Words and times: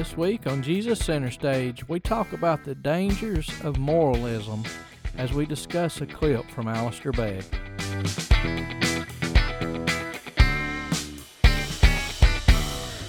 This 0.00 0.16
week 0.16 0.46
on 0.46 0.62
Jesus 0.62 0.98
Center 0.98 1.30
Stage, 1.30 1.86
we 1.86 2.00
talk 2.00 2.32
about 2.32 2.64
the 2.64 2.74
dangers 2.74 3.50
of 3.62 3.76
moralism 3.76 4.64
as 5.18 5.34
we 5.34 5.44
discuss 5.44 6.00
a 6.00 6.06
clip 6.06 6.50
from 6.52 6.68
Alistair 6.68 7.12
Begg. 7.12 7.44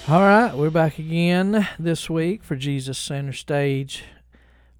All 0.06 0.20
right, 0.20 0.52
we're 0.54 0.68
back 0.68 0.98
again 0.98 1.66
this 1.78 2.10
week 2.10 2.44
for 2.44 2.56
Jesus 2.56 2.98
Center 2.98 3.32
Stage 3.32 4.04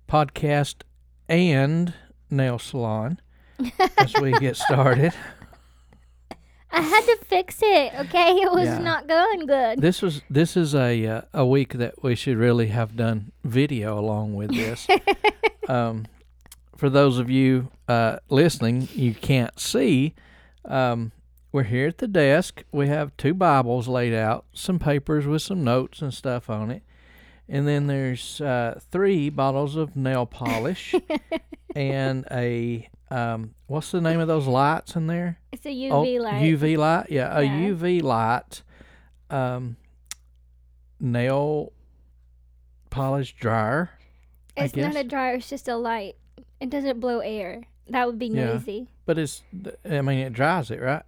podcast 0.07 0.83
and 1.31 1.95
nail 2.29 2.59
salon 2.59 3.23
as 3.97 4.13
we 4.21 4.33
get 4.33 4.59
started. 4.59 5.15
I 6.73 6.81
had 6.81 7.05
to 7.05 7.17
fix 7.27 7.59
it. 7.63 7.93
Okay, 8.01 8.31
it 8.43 8.51
was 8.53 8.67
Yeah. 8.67 8.79
not 8.79 9.07
going 9.07 9.47
good. 9.47 9.81
This 9.81 10.01
was 10.03 10.23
this 10.31 10.57
is 10.57 10.75
a 10.75 11.07
uh, 11.07 11.23
a 11.35 11.47
week 11.47 11.75
that 11.75 12.03
we 12.03 12.15
should 12.15 12.37
really 12.39 12.69
have 12.69 12.97
done 12.97 13.33
video 13.45 13.99
along 13.99 14.35
with 14.35 14.51
this. 14.55 14.87
um, 15.69 16.07
for 16.77 16.89
those 16.91 17.19
of 17.19 17.31
you 17.31 17.71
uh, 17.89 18.17
listening, 18.29 18.89
you 18.95 19.15
can't 19.15 19.59
see. 19.61 20.15
Um, 20.65 21.13
we're 21.53 21.65
here 21.65 21.89
at 21.89 21.99
the 21.99 22.09
desk. 22.09 22.65
We 22.73 22.89
have 22.89 23.15
two 23.19 23.35
Bibles 23.35 23.87
laid 23.87 24.15
out, 24.15 24.47
some 24.55 24.79
papers 24.79 25.27
with 25.27 25.43
some 25.43 25.63
notes 25.63 26.01
and 26.01 26.13
stuff 26.15 26.49
on 26.49 26.71
it, 26.71 26.83
and 27.49 27.69
then 27.69 27.87
there's 27.89 28.41
uh, 28.41 28.81
three 28.91 29.29
bottles 29.29 29.77
of 29.77 29.95
nail 29.95 30.25
polish 30.25 30.95
and 31.77 32.25
a 32.31 32.89
um, 33.11 33.55
what's 33.73 33.91
the 33.91 34.01
name 34.03 34.21
of 34.21 34.29
those 34.29 34.47
lights 34.47 34.95
in 34.97 35.07
there? 35.07 35.39
It's 35.51 35.65
a 35.65 35.71
UV 35.71 35.91
Oh, 35.91 36.03
light. 36.03 36.43
UV 36.43 36.77
light, 36.77 37.07
yeah, 37.11 37.37
a 37.37 37.43
Yeah. 37.43 37.71
UV 37.71 38.03
light, 38.03 38.63
um, 39.31 39.77
nail 41.01 41.73
polish 42.91 43.35
dryer. 43.35 43.91
It's 44.57 44.77
not 44.77 44.97
a 44.97 45.05
dryer. 45.05 45.37
It's 45.37 45.49
just 45.49 45.69
a 45.69 45.77
light. 45.77 46.17
It 46.61 46.69
doesn't 46.69 47.01
blow 47.01 47.21
air. 47.21 47.63
That 47.89 48.07
would 48.07 48.19
be 48.19 48.27
Yeah. 48.27 48.53
noisy. 48.53 48.89
But 49.07 49.19
it's, 49.19 49.43
I 49.89 50.03
mean, 50.03 50.19
it 50.19 50.33
dries 50.35 50.71
it, 50.71 50.81
right? 50.81 51.03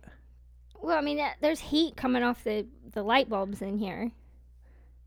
Well, 0.81 0.97
I 0.97 1.03
mean, 1.03 1.19
that, 1.19 1.37
there's 1.41 1.61
heat 1.61 1.97
coming 1.97 2.23
off 2.23 2.45
the 2.45 2.67
the 2.93 3.03
light 3.03 3.29
bulbs 3.29 3.61
in 3.61 3.79
here. 3.79 4.13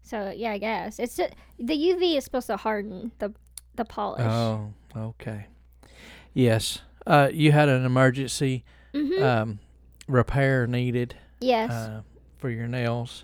So 0.03 0.31
yeah, 0.35 0.51
I 0.51 0.57
guess 0.57 0.99
it's 0.99 1.15
just, 1.15 1.33
the 1.57 1.73
UV 1.73 2.17
is 2.17 2.23
supposed 2.25 2.47
to 2.47 2.57
harden 2.57 3.11
the 3.19 3.33
the 3.75 3.85
polish. 3.85 4.21
Oh, 4.25 4.73
okay. 4.95 5.47
Yes. 6.33 6.81
Uh, 7.07 7.29
you 7.31 7.51
had 7.53 7.69
an 7.69 7.85
emergency 7.85 8.65
hmm 8.93 9.23
um, 9.23 9.59
repair 10.09 10.67
needed 10.67 11.15
yes. 11.39 11.71
uh, 11.71 12.01
for 12.37 12.49
your 12.49 12.67
nails 12.67 13.23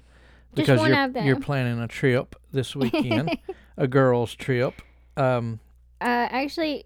Just 0.56 0.68
because 0.68 0.80
one 0.80 0.92
you're 1.16 1.24
you're 1.26 1.40
planning 1.40 1.80
a 1.82 1.88
trip 1.88 2.36
this 2.54 2.76
weekend, 2.82 3.38
a 3.78 3.88
girls' 3.88 4.36
trip. 4.36 4.82
Um, 5.18 5.60
uh, 6.00 6.28
actually, 6.32 6.86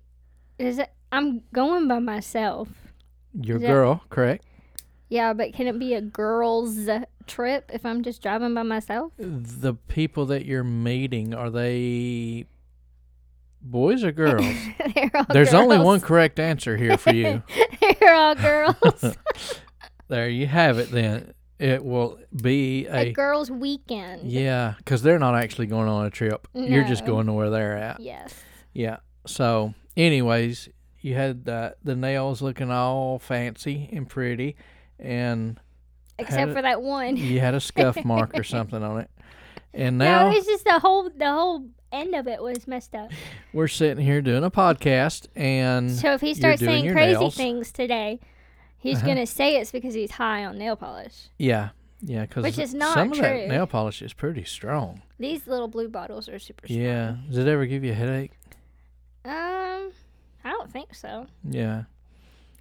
is 0.58 0.80
it? 0.80 0.90
I'm 1.12 1.44
going 1.54 1.88
by 1.88 2.00
myself. 2.00 2.68
your 3.34 3.58
Is 3.58 3.62
that- 3.62 3.68
girl, 3.68 4.04
correct? 4.10 4.46
Yeah, 5.10 5.32
but 5.34 5.54
can 5.54 5.68
it 5.68 5.80
be 5.80 5.94
a 5.94 6.02
girls' 6.02 6.90
trip 7.28 7.70
if 7.74 7.86
I'm 7.86 8.04
just 8.04 8.22
driving 8.22 8.54
by 8.54 8.64
myself? 8.64 9.14
the 9.18 9.74
people 9.74 10.26
that 10.28 10.46
you're 10.46 10.64
meeting 10.66 11.34
are 11.34 11.50
they 11.50 12.46
boys 13.72 14.04
or 14.04 14.12
girls? 14.24 14.46
They're 14.96 15.12
all 15.14 15.26
There's 15.30 15.54
only 15.54 15.78
one 15.80 16.00
correct 16.02 16.40
answer 16.40 16.78
here 16.78 16.98
for 16.98 17.14
you. 17.14 17.44
They're 18.00 18.16
all 18.16 18.36
girls. 18.36 19.16
there 20.08 20.30
you 20.30 20.48
have 20.48 20.78
it. 20.80 20.92
Then 20.92 21.34
it 21.60 21.84
will 21.84 22.20
be 22.42 22.86
a 22.88 23.08
a 23.10 23.12
girls' 23.14 23.50
weekend. 23.52 24.30
yeah, 24.32 24.76
because 24.78 25.02
they're 25.02 25.20
not 25.20 25.36
actually 25.36 25.68
going 25.68 25.88
on 25.88 26.06
a 26.06 26.10
trip. 26.10 26.48
You're 26.54 26.84
just 26.84 27.06
going 27.06 27.26
to 27.28 27.34
where 27.34 27.50
they're 27.50 27.76
at. 27.78 28.00
Yes. 28.00 28.34
Yeah. 28.74 28.98
So, 29.26 29.74
anyways, 29.96 30.70
you 31.02 31.16
had 31.16 31.48
uh, 31.50 31.72
the 31.84 31.96
nails 31.96 32.42
looking 32.42 32.70
all 32.72 33.18
fancy 33.20 33.90
and 33.92 34.08
pretty, 34.08 34.56
and 35.00 35.60
Except 36.20 36.52
it- 36.52 36.54
for 36.56 36.62
that 36.62 36.82
one. 36.82 37.18
you 37.18 37.40
had 37.40 37.56
a 37.56 37.60
scuff 37.60 38.04
mark 38.06 38.38
or 38.38 38.44
something 38.44 38.82
on 38.84 39.00
it. 39.02 39.10
And 39.74 39.98
No, 39.98 40.06
now 40.06 40.30
it 40.32 40.36
was 40.36 40.46
just 40.46 40.64
the 40.66 40.80
whole 40.80 41.10
the 41.10 41.32
whole 41.32 41.66
end 41.92 42.16
of 42.16 42.28
it 42.28 42.42
was 42.42 42.68
messed 42.68 42.96
up. 42.96 43.12
we're 43.54 43.68
sitting 43.68 44.04
here 44.04 44.22
doing 44.22 44.44
a 44.44 44.52
podcast, 44.52 45.28
and 45.36 45.92
So 45.92 46.14
if 46.14 46.22
he 46.22 46.34
starts 46.34 46.60
saying 46.62 46.92
crazy 46.92 47.20
nails. 47.20 47.36
things 47.36 47.72
today, 47.72 48.20
he's 48.78 48.98
Uh-huh. 48.98 49.08
gonna 49.08 49.26
say 49.28 49.58
it's 49.58 49.72
because 49.72 49.94
he's 49.94 50.12
high 50.12 50.44
on 50.46 50.58
nail 50.58 50.76
polish. 50.76 51.28
Yeah, 51.38 51.70
yeah, 52.02 52.22
because 52.26 52.44
Which 52.44 52.58
is 52.60 52.74
not 52.74 52.94
some 52.96 53.12
of 53.12 53.18
that 53.20 53.30
true. 53.30 53.48
nail 53.48 53.68
polish 53.68 54.02
is 54.02 54.14
pretty 54.14 54.44
strong. 54.46 55.02
These 55.20 55.48
little 55.48 55.68
blue 55.68 55.90
bottles 55.90 56.28
are 56.30 56.40
super 56.40 56.68
strong. 56.68 56.80
Yeah. 56.82 57.16
Does 57.30 57.38
it 57.38 57.48
ever 57.48 57.66
give 57.66 57.84
you 57.84 57.92
a 57.92 57.96
headache? 57.96 58.32
Um, 59.26 59.92
I 60.44 60.50
don't 60.52 60.72
think 60.72 60.94
so. 60.96 61.28
Yeah. 61.44 61.84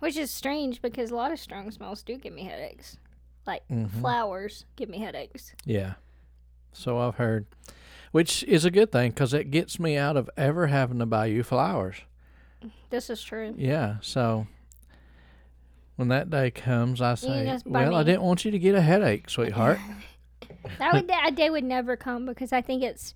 Which 0.01 0.17
is 0.17 0.31
strange 0.31 0.83
because 0.83 1.11
a 1.11 1.17
lot 1.17 1.33
of 1.33 1.39
strong 1.39 1.71
smells 1.71 2.03
do 2.03 2.17
give 2.17 2.33
me 2.35 2.45
headaches. 2.45 2.99
Like 3.47 3.67
Mhm. 3.69 3.91
flowers 4.01 4.65
give 4.77 4.89
me 4.89 4.99
headaches. 4.99 5.55
Yeah. 5.65 5.95
So 6.77 6.99
I've 6.99 7.17
heard, 7.17 7.47
which 8.13 8.43
is 8.45 8.65
a 8.65 8.71
good 8.71 8.93
thing 8.93 9.11
because 9.11 9.33
it 9.33 9.51
gets 9.51 9.81
me 9.81 9.97
out 9.97 10.17
of 10.17 10.29
ever 10.37 10.67
having 10.69 10.99
to 10.99 11.07
buy 11.07 11.27
you 11.27 11.43
flowers. 11.43 11.97
This 12.91 13.11
is 13.11 13.23
true. 13.23 13.55
Yeah. 13.57 13.97
So 14.01 14.47
when 15.97 16.09
that 16.09 16.31
day 16.31 16.51
comes, 16.51 17.01
I 17.01 17.15
say, 17.15 17.59
"Well, 17.65 17.95
I 17.95 18.03
didn't 18.03 18.23
want 18.23 18.45
you 18.45 18.51
to 18.51 18.59
get 18.59 18.75
a 18.75 18.83
headache, 18.83 19.31
sweetheart." 19.31 19.79
That 20.79 20.93
would 20.93 21.09
that 21.09 21.35
day 21.37 21.49
would 21.49 21.65
never 21.65 21.97
come 21.97 22.27
because 22.27 22.53
I 22.53 22.61
think 22.61 22.83
it's 22.83 23.15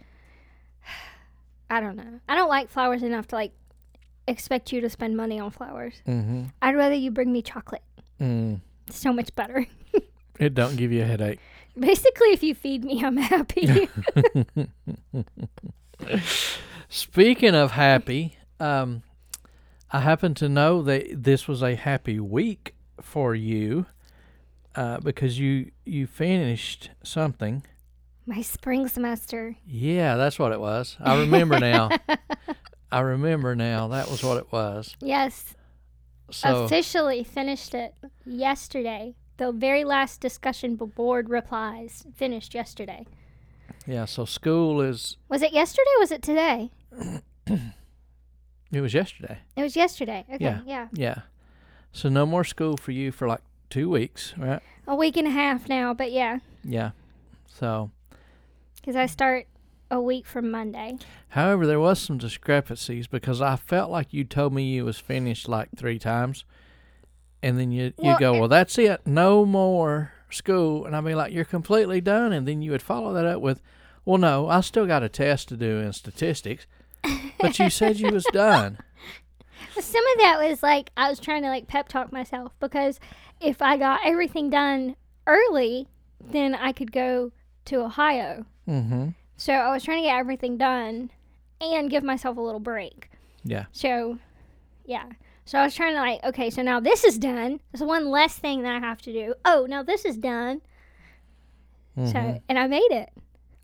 I 1.71 1.81
don't 1.81 1.97
know. 1.97 2.21
I 2.29 2.37
don't 2.37 2.49
like 2.49 2.69
flowers 2.69 3.03
enough 3.03 3.27
to 3.29 3.35
like 3.37 3.53
expect 4.27 4.73
you 4.73 4.81
to 4.81 4.89
spend 4.89 5.17
money 5.17 5.39
on 5.41 5.51
flowers. 5.51 5.95
mm-hmm. 6.07 6.45
I'd 6.63 6.77
rather 6.77 6.95
you 6.95 7.11
bring 7.11 7.33
me 7.33 7.43
chocolate. 7.43 7.83
Mm. 8.21 8.61
So 8.89 9.13
much 9.13 9.35
better. 9.35 9.67
It 10.41 10.55
don't 10.55 10.77
give 10.77 10.91
you 10.91 11.03
a 11.03 11.05
headache. 11.05 11.39
Basically, 11.79 12.29
if 12.29 12.43
you 12.43 12.55
feed 12.55 12.85
me, 12.85 13.05
I'm 13.05 13.17
happy. 13.17 13.89
Speaking 16.89 17.55
of 17.55 17.73
happy, 17.73 18.37
um, 18.59 19.03
I 19.91 20.01
happen 20.01 20.35
to 20.35 20.49
know 20.49 20.83
that 20.83 21.23
this 21.23 21.47
was 21.47 21.63
a 21.63 21.77
happy 21.77 22.19
week 22.19 22.75
for 23.01 23.35
you 23.35 23.87
uh, 24.75 24.99
because 25.01 25.39
you 25.39 25.71
you 25.85 26.07
finished 26.07 26.91
something. 27.03 27.63
My 28.27 28.43
spring 28.43 28.87
semester. 28.89 29.57
Yeah, 29.67 30.17
that's 30.17 30.39
what 30.39 30.53
it 30.53 30.61
was. 30.61 30.97
I 31.01 31.21
remember 31.21 31.59
now. 31.59 31.91
I 32.93 33.01
remember 33.01 33.57
now. 33.57 33.89
That 33.89 34.11
was 34.11 34.23
what 34.23 34.37
it 34.37 34.53
was. 34.53 34.95
Yes, 35.01 35.55
So 36.31 36.65
officially 36.65 37.25
finished 37.25 37.75
it 37.75 37.95
yesterday. 38.25 39.17
The 39.41 39.53
very 39.53 39.85
last 39.85 40.21
discussion 40.21 40.77
board 40.77 41.31
replies 41.31 42.05
finished 42.15 42.55
yesterday. 42.55 43.07
yeah, 43.87 44.05
so 44.05 44.27
school 44.27 44.83
is. 44.83 45.17
Was 45.31 45.41
it 45.41 45.55
yesterday? 45.55 45.89
or 45.97 46.01
Was 46.01 46.11
it 46.13 46.21
today? 46.21 46.71
It 48.71 48.83
was 48.83 48.93
yesterday. 48.93 49.39
It 49.57 49.63
was 49.63 49.77
yesterday. 49.77 50.27
Okay, 50.33 50.45
Yeah. 50.45 50.61
yeah. 50.67 50.89
Yeah. 50.93 51.15
So 51.91 52.11
no 52.11 52.27
more 52.27 52.45
school 52.45 52.77
for 52.77 52.93
you 52.93 53.11
for 53.13 53.27
like 53.27 53.41
two 53.71 53.89
weeks, 53.89 54.35
right? 54.37 54.61
A 54.87 54.95
week 54.95 55.17
and 55.17 55.27
a 55.27 55.31
half 55.31 55.71
now, 55.71 55.95
but 55.95 56.13
yeah, 56.13 56.41
Yeah. 56.63 56.91
So, 57.49 57.91
because 58.77 58.95
I 58.95 59.07
start 59.07 59.47
a 59.91 60.03
week 60.03 60.27
from 60.27 60.51
Monday. 60.51 60.99
however, 61.31 61.67
there 61.67 61.81
was 61.81 61.99
some 61.99 62.19
discrepancies 62.19 63.07
because 63.07 63.41
I 63.41 63.57
felt 63.57 63.91
like 63.91 64.13
you 64.13 64.23
told 64.25 64.53
me 64.53 64.65
you 64.65 64.85
was 64.85 64.99
finished 64.99 65.49
like 65.49 65.71
three 65.75 65.99
times, 65.99 66.45
and 67.43 67.59
then 67.59 67.71
you 67.71 67.85
you 67.85 67.93
Well, 67.99 68.19
go, 68.19 68.33
well, 68.33 68.49
that's 68.49 68.79
it, 68.79 69.07
no 69.07 69.45
more 69.45 70.13
school, 70.31 70.85
and 70.87 70.95
I'd 70.95 71.05
be 71.05 71.15
like, 71.15 71.33
you're 71.33 71.45
completely 71.45 72.01
done, 72.01 72.33
and 72.33 72.47
then 72.47 72.63
you 72.63 72.71
would 72.71 72.83
follow 72.83 73.13
that 73.15 73.27
up 73.27 73.41
with, 73.41 73.61
well, 74.05 74.19
no, 74.19 74.49
I 74.49 74.61
still 74.61 74.87
got 74.87 75.03
a 75.03 75.09
test 75.09 75.49
to 75.49 75.57
do 75.57 75.79
in 75.79 75.93
statistics, 75.93 76.67
but 77.41 77.59
you 77.59 77.71
said 77.71 77.99
you 77.99 78.11
was 78.13 78.25
done. 78.33 78.79
Some 79.79 80.07
of 80.07 80.19
that 80.19 80.39
was 80.41 80.63
like 80.63 80.91
I 80.97 81.09
was 81.09 81.21
trying 81.21 81.43
to 81.43 81.49
like 81.49 81.67
pep 81.67 81.89
talk 81.89 82.13
myself 82.13 82.53
because 82.61 82.99
if 83.41 83.63
I 83.63 83.77
got 83.77 84.01
everything 84.05 84.51
done 84.51 84.97
early, 85.27 85.89
then 86.21 86.55
I 86.55 86.73
could 86.73 86.93
go 86.93 87.33
to 87.67 87.77
Ohio. 87.83 88.47
Mm-hmm. 88.69 89.11
So 89.37 89.53
I 89.53 89.73
was 89.73 89.83
trying 89.85 90.03
to 90.03 90.09
get 90.09 90.19
everything 90.19 90.57
done 90.59 91.11
and 91.61 91.91
give 91.91 92.03
myself 92.03 92.37
a 92.37 92.41
little 92.41 92.61
break. 92.61 93.11
Yeah. 93.45 93.67
So, 93.73 94.19
yeah. 94.85 95.07
So 95.45 95.59
I 95.59 95.65
was 95.65 95.75
trying 95.75 95.95
to 95.95 96.01
like, 96.01 96.23
okay, 96.25 96.51
so 96.51 96.63
now 96.63 96.81
this 96.81 97.05
is 97.05 97.19
done. 97.19 97.61
There's 97.73 97.87
one 97.87 98.11
less 98.11 98.37
thing 98.37 98.63
that 98.63 98.75
I 98.75 98.79
have 98.79 99.03
to 99.03 99.13
do. 99.13 99.35
Oh, 99.45 99.67
now 99.69 99.83
this 99.83 100.05
is 100.05 100.17
done. 100.17 100.61
Mhm. 101.97 102.13
So, 102.13 102.41
and 102.49 102.59
I 102.59 102.67
made 102.67 102.91
it. 102.91 103.11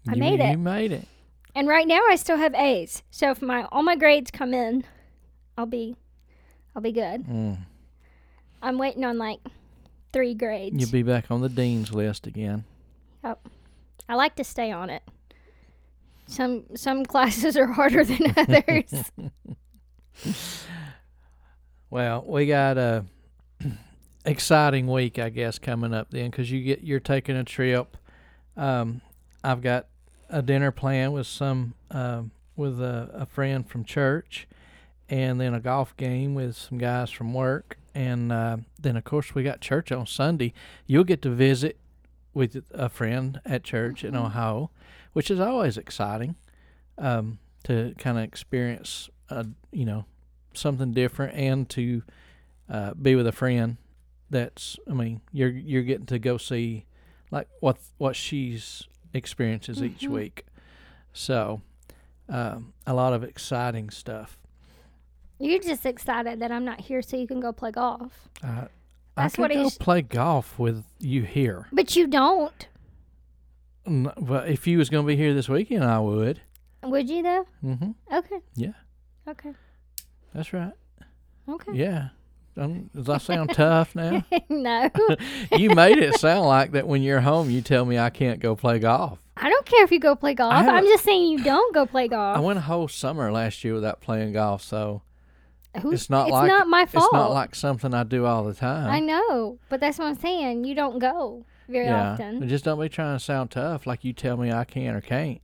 I 0.08 0.14
you, 0.14 0.20
made 0.20 0.40
it. 0.40 0.50
You 0.50 0.58
made 0.58 0.92
it. 0.92 1.06
And 1.54 1.68
right 1.68 1.86
now 1.86 2.00
I 2.08 2.16
still 2.16 2.36
have 2.36 2.54
A's. 2.54 3.02
So 3.10 3.30
if 3.30 3.40
my 3.40 3.64
all 3.72 3.82
my 3.82 3.96
grades 3.96 4.30
come 4.30 4.52
in, 4.52 4.84
I'll 5.56 5.66
be 5.66 5.96
I'll 6.74 6.82
be 6.82 6.92
good. 6.92 7.24
Mm. 7.24 7.58
I'm 8.62 8.78
waiting 8.78 9.04
on 9.04 9.16
like 9.18 9.38
three 10.12 10.34
grades. 10.34 10.76
You'll 10.78 10.90
be 10.90 11.02
back 11.02 11.30
on 11.30 11.40
the 11.40 11.48
dean's 11.48 11.92
list 11.92 12.26
again. 12.26 12.64
I 14.08 14.14
like 14.14 14.36
to 14.36 14.44
stay 14.44 14.70
on 14.70 14.90
it. 14.90 15.02
Some 16.26 16.64
some 16.74 17.04
classes 17.12 17.56
are 17.56 17.66
harder 17.66 18.04
than 18.04 18.34
others. 18.36 19.10
Well, 21.88 22.24
we 22.26 22.46
got 22.46 22.78
a 22.78 23.04
exciting 24.24 24.86
week, 24.88 25.18
I 25.18 25.28
guess, 25.28 25.58
coming 25.58 25.94
up 25.94 26.10
then, 26.10 26.30
because 26.30 26.50
you 26.50 26.62
get 26.62 26.82
you're 26.82 27.00
taking 27.00 27.36
a 27.36 27.44
trip. 27.44 27.96
Um, 28.56 29.02
I've 29.44 29.62
got 29.62 29.86
a 30.28 30.42
dinner 30.42 30.72
plan 30.72 31.12
with 31.12 31.26
some 31.26 31.74
um, 31.90 32.32
with 32.56 32.80
a, 32.80 33.10
a 33.12 33.26
friend 33.26 33.68
from 33.68 33.84
church, 33.84 34.48
and 35.08 35.40
then 35.40 35.54
a 35.54 35.60
golf 35.60 35.96
game 35.96 36.34
with 36.34 36.56
some 36.56 36.78
guys 36.78 37.10
from 37.10 37.32
work, 37.32 37.78
and 37.94 38.32
uh, 38.32 38.56
then 38.80 38.96
of 38.96 39.04
course 39.04 39.34
we 39.34 39.42
got 39.44 39.60
church 39.60 39.92
on 39.92 40.06
Sunday. 40.06 40.52
You'll 40.86 41.04
get 41.04 41.22
to 41.22 41.30
visit 41.30 41.78
with 42.34 42.62
a 42.72 42.88
friend 42.88 43.40
at 43.46 43.62
church 43.62 44.04
in 44.04 44.16
Ohio, 44.16 44.70
which 45.12 45.30
is 45.30 45.40
always 45.40 45.78
exciting 45.78 46.34
um, 46.98 47.38
to 47.64 47.94
kind 47.96 48.18
of 48.18 48.24
experience, 48.24 49.08
a, 49.30 49.46
you 49.72 49.84
know, 49.86 50.04
something 50.56 50.92
different 50.92 51.34
and 51.34 51.68
to 51.70 52.02
uh, 52.68 52.94
be 52.94 53.14
with 53.14 53.26
a 53.26 53.32
friend 53.32 53.76
that's 54.30 54.76
I 54.90 54.92
mean 54.94 55.20
you're 55.32 55.50
you're 55.50 55.82
getting 55.84 56.06
to 56.06 56.18
go 56.18 56.36
see 56.38 56.84
like 57.30 57.48
what 57.60 57.76
what 57.98 58.16
she's 58.16 58.84
experiences 59.14 59.82
each 59.82 60.00
Mhm. 60.00 60.08
week 60.10 60.46
so 61.12 61.60
um, 62.28 62.72
a 62.86 62.92
lot 62.94 63.12
of 63.12 63.22
exciting 63.22 63.88
stuff 63.90 64.38
You're 65.38 65.60
just 65.62 65.86
excited 65.86 66.40
that 66.40 66.50
I'm 66.50 66.64
not 66.64 66.80
here 66.80 67.02
so 67.02 67.16
you 67.16 67.26
can 67.28 67.40
go 67.40 67.52
play 67.52 67.70
golf. 67.70 68.28
uh, 68.42 68.66
That's 69.16 69.34
I 69.34 69.36
could 69.36 69.42
what 69.42 69.50
go 69.52 69.58
he's- 69.62 69.78
play 69.78 70.02
golf 70.02 70.58
with 70.58 70.82
you 70.98 71.22
here 71.22 71.68
But 71.72 71.94
you 71.94 72.06
don't. 72.08 72.66
N- 73.86 74.12
but 74.20 74.48
if 74.48 74.66
you 74.66 74.78
was 74.78 74.90
going 74.90 75.04
to 75.04 75.06
be 75.06 75.16
here 75.16 75.32
this 75.34 75.48
weekend 75.48 75.84
I 75.84 76.00
would 76.00 76.40
Would 76.82 77.08
you 77.08 77.22
though? 77.22 77.46
Mm-hmm. 77.62 77.90
Okay. 78.12 78.40
Yeah. 78.56 78.72
Okay. 79.28 79.52
That's 80.36 80.52
right 80.52 80.72
Okay. 81.48 81.72
yeah 81.74 82.08
um, 82.58 82.88
does 82.94 83.08
I 83.10 83.18
sound 83.18 83.52
tough 83.52 83.94
now? 83.94 84.24
no. 84.48 84.88
you 85.52 85.70
made 85.74 85.98
it 85.98 86.14
sound 86.14 86.46
like 86.46 86.72
that 86.72 86.88
when 86.88 87.02
you're 87.02 87.20
home 87.20 87.50
you 87.50 87.60
tell 87.60 87.84
me 87.84 87.98
I 87.98 88.08
can't 88.08 88.40
go 88.40 88.56
play 88.56 88.78
golf. 88.78 89.18
I 89.36 89.50
don't 89.50 89.66
care 89.66 89.84
if 89.84 89.92
you 89.92 90.00
go 90.00 90.14
play 90.16 90.32
golf. 90.32 90.54
I'm 90.54 90.86
just 90.86 91.04
saying 91.04 91.26
you 91.26 91.44
don't 91.44 91.74
go 91.74 91.84
play 91.84 92.08
golf. 92.08 92.38
I 92.38 92.40
went 92.40 92.58
a 92.58 92.62
whole 92.62 92.88
summer 92.88 93.30
last 93.30 93.62
year 93.62 93.74
without 93.74 94.00
playing 94.00 94.32
golf, 94.32 94.62
so 94.62 95.02
Who's- 95.82 96.02
it's 96.02 96.10
not 96.10 96.28
it's 96.28 96.32
like 96.32 96.48
not 96.48 96.66
my 96.68 96.86
fault. 96.86 97.04
it's 97.04 97.12
not 97.12 97.30
like 97.32 97.54
something 97.54 97.92
I 97.92 98.04
do 98.04 98.24
all 98.24 98.44
the 98.44 98.54
time. 98.54 98.88
I 98.88 99.00
know, 99.00 99.58
but 99.68 99.80
that's 99.80 99.98
what 99.98 100.06
I'm 100.06 100.18
saying. 100.18 100.64
You 100.64 100.74
don't 100.74 100.98
go 100.98 101.44
very 101.68 101.84
yeah, 101.84 102.12
often. 102.12 102.48
just 102.48 102.64
don't 102.64 102.80
be 102.80 102.88
trying 102.88 103.18
to 103.18 103.22
sound 103.22 103.50
tough 103.50 103.86
like 103.86 104.02
you 104.02 104.14
tell 104.14 104.38
me 104.38 104.50
I 104.50 104.64
can 104.64 104.94
or 104.94 105.02
can't. 105.02 105.42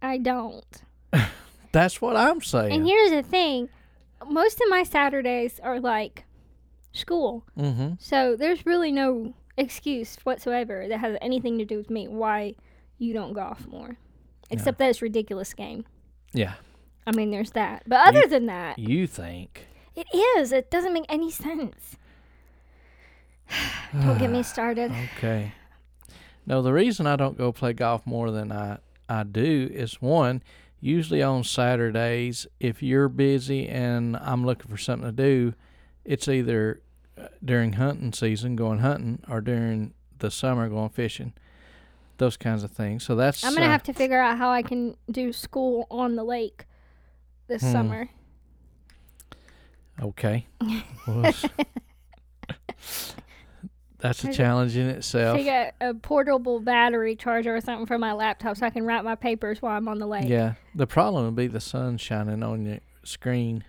I 0.00 0.16
don't. 0.18 0.64
That's 1.72 2.00
what 2.00 2.16
I'm 2.16 2.40
saying. 2.40 2.72
And 2.72 2.86
here's 2.86 3.10
the 3.10 3.22
thing: 3.22 3.68
most 4.28 4.60
of 4.60 4.68
my 4.68 4.82
Saturdays 4.82 5.60
are 5.60 5.80
like 5.80 6.24
school, 6.92 7.44
mm-hmm. 7.58 7.94
so 7.98 8.36
there's 8.36 8.66
really 8.66 8.92
no 8.92 9.34
excuse 9.56 10.16
whatsoever 10.24 10.88
that 10.88 10.98
has 10.98 11.16
anything 11.20 11.58
to 11.58 11.64
do 11.64 11.76
with 11.76 11.90
me 11.90 12.08
why 12.08 12.54
you 12.98 13.12
don't 13.12 13.32
golf 13.32 13.66
more, 13.66 13.96
except 14.50 14.78
that 14.78 14.90
it's 14.90 15.02
a 15.02 15.04
ridiculous 15.04 15.52
game. 15.54 15.84
Yeah, 16.32 16.54
I 17.06 17.12
mean, 17.12 17.30
there's 17.30 17.52
that. 17.52 17.84
But 17.86 18.06
other 18.08 18.26
than 18.26 18.46
that, 18.46 18.78
you 18.78 19.06
think? 19.06 19.66
it 19.96 20.06
is. 20.12 20.52
It 20.52 20.70
doesn't 20.70 20.92
make 20.92 21.06
any 21.08 21.30
sense. 21.30 21.96
don't 23.92 24.18
get 24.18 24.30
me 24.30 24.42
started. 24.42 24.92
Okay. 25.16 25.52
No, 26.46 26.62
the 26.62 26.72
reason 26.72 27.06
I 27.06 27.16
don't 27.16 27.38
go 27.38 27.52
play 27.52 27.72
golf 27.72 28.06
more 28.06 28.30
than 28.30 28.52
I 28.52 28.78
I 29.08 29.22
do 29.22 29.68
is 29.72 30.00
one. 30.00 30.42
Usually 30.84 31.22
on 31.22 31.44
Saturdays, 31.44 32.46
if 32.60 32.82
you're 32.82 33.08
busy 33.08 33.66
and 33.66 34.18
I'm 34.18 34.44
looking 34.44 34.70
for 34.70 34.76
something 34.76 35.08
to 35.08 35.12
do, 35.12 35.54
it's 36.04 36.28
either 36.28 36.82
uh, 37.16 37.28
during 37.42 37.72
hunting 37.72 38.12
season 38.12 38.54
going 38.54 38.80
hunting 38.80 39.22
or 39.26 39.40
during 39.40 39.94
the 40.18 40.30
summer 40.30 40.68
going 40.68 40.90
fishing. 40.90 41.32
Those 42.18 42.36
kinds 42.36 42.64
of 42.64 42.70
things. 42.70 43.02
So 43.02 43.16
that's 43.16 43.42
I'm 43.42 43.54
gonna 43.54 43.64
uh, 43.64 43.70
have 43.70 43.82
to 43.84 43.94
figure 43.94 44.20
out 44.20 44.36
how 44.36 44.50
I 44.50 44.60
can 44.60 44.94
do 45.10 45.32
school 45.32 45.86
on 45.90 46.16
the 46.16 46.22
lake 46.22 46.66
this 47.46 47.62
Hmm. 47.62 47.72
summer. 47.72 48.10
okay. 50.02 50.46
That's 54.04 54.22
a 54.22 54.30
challenge 54.34 54.76
in 54.76 54.86
itself. 54.90 55.38
Figure 55.38 55.72
out 55.80 55.88
a 55.88 55.94
portable 55.94 56.60
battery 56.60 57.16
charger 57.16 57.56
or 57.56 57.62
something 57.62 57.86
for 57.86 57.96
my 57.96 58.12
laptop 58.12 58.58
so 58.58 58.66
I 58.66 58.68
can 58.68 58.84
write 58.84 59.02
my 59.02 59.14
papers 59.14 59.62
while 59.62 59.74
I'm 59.74 59.88
on 59.88 59.98
the 59.98 60.06
lake. 60.06 60.28
Yeah, 60.28 60.54
the 60.74 60.86
problem 60.86 61.24
would 61.24 61.36
be 61.36 61.46
the 61.46 61.58
sun 61.58 61.96
shining 61.96 62.42
on 62.42 62.66
your 62.66 62.80
screen, 63.02 63.64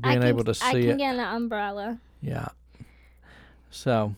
being 0.00 0.20
can, 0.20 0.22
able 0.22 0.44
to 0.44 0.54
see 0.54 0.64
I 0.64 0.70
can 0.70 0.90
it. 0.90 0.98
get 0.98 1.14
an 1.16 1.20
umbrella. 1.20 1.98
Yeah. 2.22 2.46
So, 3.70 4.14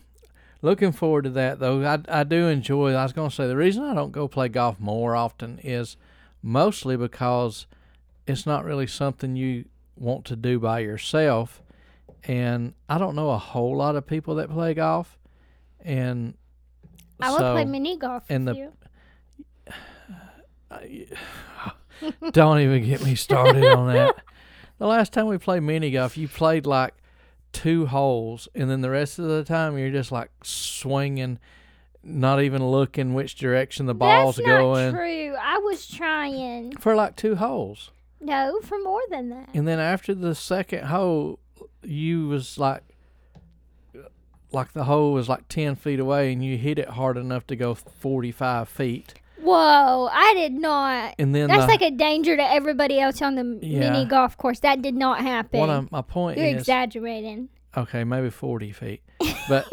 looking 0.61 0.91
forward 0.91 1.23
to 1.23 1.31
that 1.31 1.57
though. 1.57 1.83
I 1.83 1.97
I 2.07 2.23
do 2.23 2.47
enjoy. 2.47 2.93
I 2.93 3.01
was 3.01 3.11
going 3.11 3.31
to 3.31 3.35
say 3.35 3.47
the 3.47 3.57
reason 3.57 3.83
I 3.83 3.95
don't 3.95 4.11
go 4.11 4.27
play 4.27 4.49
golf 4.49 4.79
more 4.79 5.15
often 5.15 5.59
is 5.63 5.97
mostly 6.43 6.95
because 6.95 7.65
it's 8.27 8.45
not 8.45 8.65
really 8.65 8.85
something 8.85 9.35
you 9.35 9.65
want 9.95 10.25
to 10.25 10.35
do 10.35 10.59
by 10.59 10.81
yourself, 10.81 11.60
and 12.27 12.73
I 12.89 12.97
don't 12.97 13.15
know 13.15 13.29
a 13.31 13.37
whole 13.37 13.75
lot 13.77 13.95
of 13.95 14.05
people 14.05 14.35
that 14.35 14.49
play 14.49 14.73
golf, 14.73 15.17
and 15.83 16.35
I 17.19 17.29
so 17.31 17.53
play 17.53 17.65
mini 17.65 17.97
golf 17.97 18.23
and 18.29 18.45
with 18.45 18.55
the- 18.55 18.61
you. 18.61 18.71
don't 22.31 22.59
even 22.59 22.83
get 22.85 23.03
me 23.03 23.15
started 23.15 23.63
on 23.65 23.87
that. 23.93 24.15
The 24.79 24.87
last 24.87 25.13
time 25.13 25.27
we 25.27 25.37
played 25.37 25.61
mini 25.61 25.91
golf, 25.91 26.17
you 26.17 26.27
played 26.27 26.65
like 26.65 26.93
two 27.53 27.85
holes, 27.87 28.47
and 28.55 28.69
then 28.69 28.81
the 28.81 28.89
rest 28.89 29.19
of 29.19 29.25
the 29.25 29.43
time 29.43 29.77
you're 29.77 29.91
just 29.91 30.11
like 30.11 30.31
swinging, 30.43 31.37
not 32.03 32.41
even 32.41 32.65
looking 32.65 33.13
which 33.13 33.35
direction 33.35 33.85
the 33.85 33.93
ball's 33.93 34.37
That's 34.37 34.47
not 34.47 34.57
going 34.59 34.93
true. 34.93 35.35
I 35.39 35.57
was 35.59 35.87
trying. 35.87 36.75
for 36.77 36.95
like 36.95 37.15
two 37.15 37.35
holes, 37.35 37.91
No, 38.19 38.59
for 38.63 38.79
more 38.81 39.01
than 39.09 39.29
that. 39.29 39.49
and 39.53 39.67
then 39.67 39.79
after 39.79 40.15
the 40.15 40.33
second 40.33 40.85
hole, 40.85 41.37
you 41.83 42.27
was 42.27 42.57
like. 42.57 42.83
Like 44.53 44.73
the 44.73 44.83
hole 44.83 45.13
was 45.13 45.29
like 45.29 45.47
ten 45.47 45.75
feet 45.75 45.97
away, 46.01 46.33
and 46.33 46.43
you 46.43 46.57
hit 46.57 46.77
it 46.77 46.89
hard 46.89 47.15
enough 47.15 47.47
to 47.47 47.55
go 47.55 47.73
forty-five 47.73 48.67
feet, 48.67 49.13
Whoa, 49.39 50.09
I 50.11 50.33
did 50.35 50.51
not. 50.51 51.15
and 51.17 51.33
then 51.33 51.47
That's 51.47 51.61
the, 51.67 51.71
like 51.71 51.81
a 51.81 51.89
danger 51.91 52.35
to 52.35 52.43
everybody 52.43 52.99
else 52.99 53.21
on 53.21 53.35
the 53.35 53.59
Yeah. 53.65 53.79
mini 53.91 54.03
golf 54.03 54.37
course. 54.37 54.59
That 54.59 54.81
did 54.81 54.93
not 54.93 55.21
happen. 55.21 55.69
of 55.69 55.89
my 55.89 56.01
point 56.01 56.37
You're 56.37 56.47
is 56.47 56.53
exaggerating. 56.55 57.47
Okay, 57.77 58.03
maybe 58.03 58.29
40 58.29 58.73
feet. 58.73 59.01
But 59.47 59.65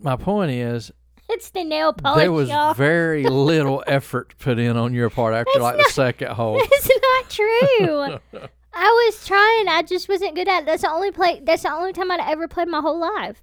my 0.00 0.16
point 0.16 0.52
is, 0.52 0.90
It's 1.28 1.50
the 1.50 1.62
nail 1.62 1.92
polish, 1.92 2.22
there 2.22 2.32
was 2.32 2.48
y'all. 2.48 2.72
very 2.72 3.24
little 3.28 3.84
effort 3.86 4.34
put 4.38 4.58
in 4.58 4.78
on 4.78 4.94
your 4.94 5.10
part 5.10 5.34
after 5.34 5.50
That's 5.52 5.62
like 5.62 5.76
not- 5.76 5.86
the 5.86 5.92
second 5.92 6.28
hole. 6.32 6.58
It's 6.62 6.88
not 7.12 7.28
true. 7.28 8.48
I 8.74 9.06
was 9.06 9.26
trying. 9.26 9.68
I 9.68 9.82
just 9.82 10.08
wasn't 10.08 10.34
good 10.34 10.48
at 10.48 10.60
it. 10.62 10.66
That's 10.66 10.82
the 10.82 10.90
only 10.90 11.10
play. 11.10 11.40
That's 11.42 11.62
the 11.62 11.72
only 11.72 11.92
time 11.92 12.10
I'd 12.10 12.20
ever 12.20 12.48
played 12.48 12.68
my 12.68 12.80
whole 12.80 12.98
life. 12.98 13.42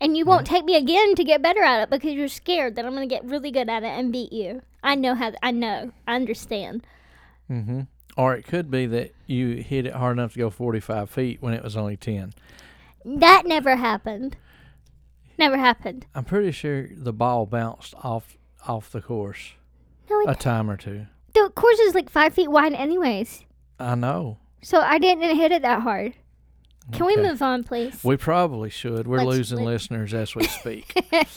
And 0.00 0.16
you 0.16 0.24
won't 0.24 0.46
take 0.46 0.64
me 0.64 0.76
again 0.76 1.14
to 1.16 1.24
get 1.24 1.42
better 1.42 1.62
at 1.62 1.82
it 1.82 1.90
because 1.90 2.12
you're 2.14 2.28
scared 2.28 2.76
that 2.76 2.84
I'm 2.86 2.94
going 2.94 3.08
to 3.08 3.12
get 3.14 3.24
really 3.24 3.50
good 3.50 3.68
at 3.68 3.82
it 3.82 3.88
and 3.88 4.12
beat 4.12 4.32
you. 4.32 4.62
I 4.82 4.94
know 4.94 5.14
how. 5.14 5.32
I 5.42 5.50
know. 5.50 5.90
I 6.06 6.14
understand. 6.14 6.86
Mm-hmm. 7.50 7.80
Or 8.16 8.34
it 8.34 8.44
could 8.46 8.70
be 8.70 8.86
that 8.86 9.12
you 9.26 9.56
hit 9.56 9.86
it 9.86 9.94
hard 9.94 10.16
enough 10.18 10.32
to 10.34 10.38
go 10.38 10.50
45 10.50 11.10
feet 11.10 11.42
when 11.42 11.52
it 11.54 11.62
was 11.64 11.76
only 11.76 11.96
10. 11.96 12.32
That 13.04 13.42
never 13.46 13.76
happened. 13.76 14.36
Never 15.36 15.56
happened. 15.56 16.06
I'm 16.14 16.24
pretty 16.24 16.52
sure 16.52 16.88
the 16.90 17.12
ball 17.12 17.46
bounced 17.46 17.94
off 18.02 18.36
off 18.66 18.90
the 18.90 19.00
course 19.00 19.52
No, 20.10 20.24
a 20.26 20.34
time 20.34 20.68
or 20.68 20.76
two. 20.76 21.06
the 21.32 21.48
course 21.54 21.78
is 21.78 21.94
like 21.94 22.10
five 22.10 22.34
feet 22.34 22.50
wide, 22.50 22.72
anyways. 22.74 23.44
I 23.78 23.94
know. 23.94 24.38
So 24.62 24.80
I 24.80 24.98
didn't 24.98 25.36
hit 25.36 25.52
it 25.52 25.62
that 25.62 25.82
hard. 25.82 26.14
Can 26.92 27.04
we 27.06 27.16
move 27.16 27.42
on, 27.42 27.64
please? 27.64 28.02
We 28.02 28.16
probably 28.16 28.70
should. 28.70 29.06
We're 29.06 29.18
Let's- 29.18 29.36
losing 29.36 29.58
let- 29.58 29.66
listeners 29.66 30.14
as 30.14 30.34
we 30.34 30.44
speak. 30.46 30.94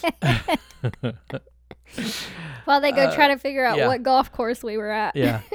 While 2.64 2.80
they 2.80 2.92
go 2.92 3.02
Uh, 3.04 3.14
try 3.14 3.28
to 3.28 3.38
figure 3.38 3.64
out 3.64 3.76
yeah. 3.76 3.86
what 3.86 4.02
golf 4.02 4.32
course 4.32 4.62
we 4.62 4.76
were 4.76 4.90
at. 4.90 5.14
yeah. 5.16 5.40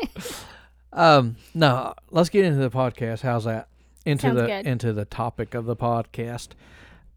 Um. 0.94 1.36
No. 1.54 1.94
Let's 2.10 2.30
get 2.30 2.46
into 2.46 2.58
the 2.60 2.72
podcast. 2.72 3.22
How's 3.22 3.44
that? 3.44 3.68
Into 4.06 4.22
Sounds 4.22 4.36
the 4.38 4.48
good. 4.48 4.66
into 4.66 4.94
the 4.94 5.06
topic 5.06 5.54
of 5.54 5.66
the 5.66 5.76
podcast. 5.76 6.50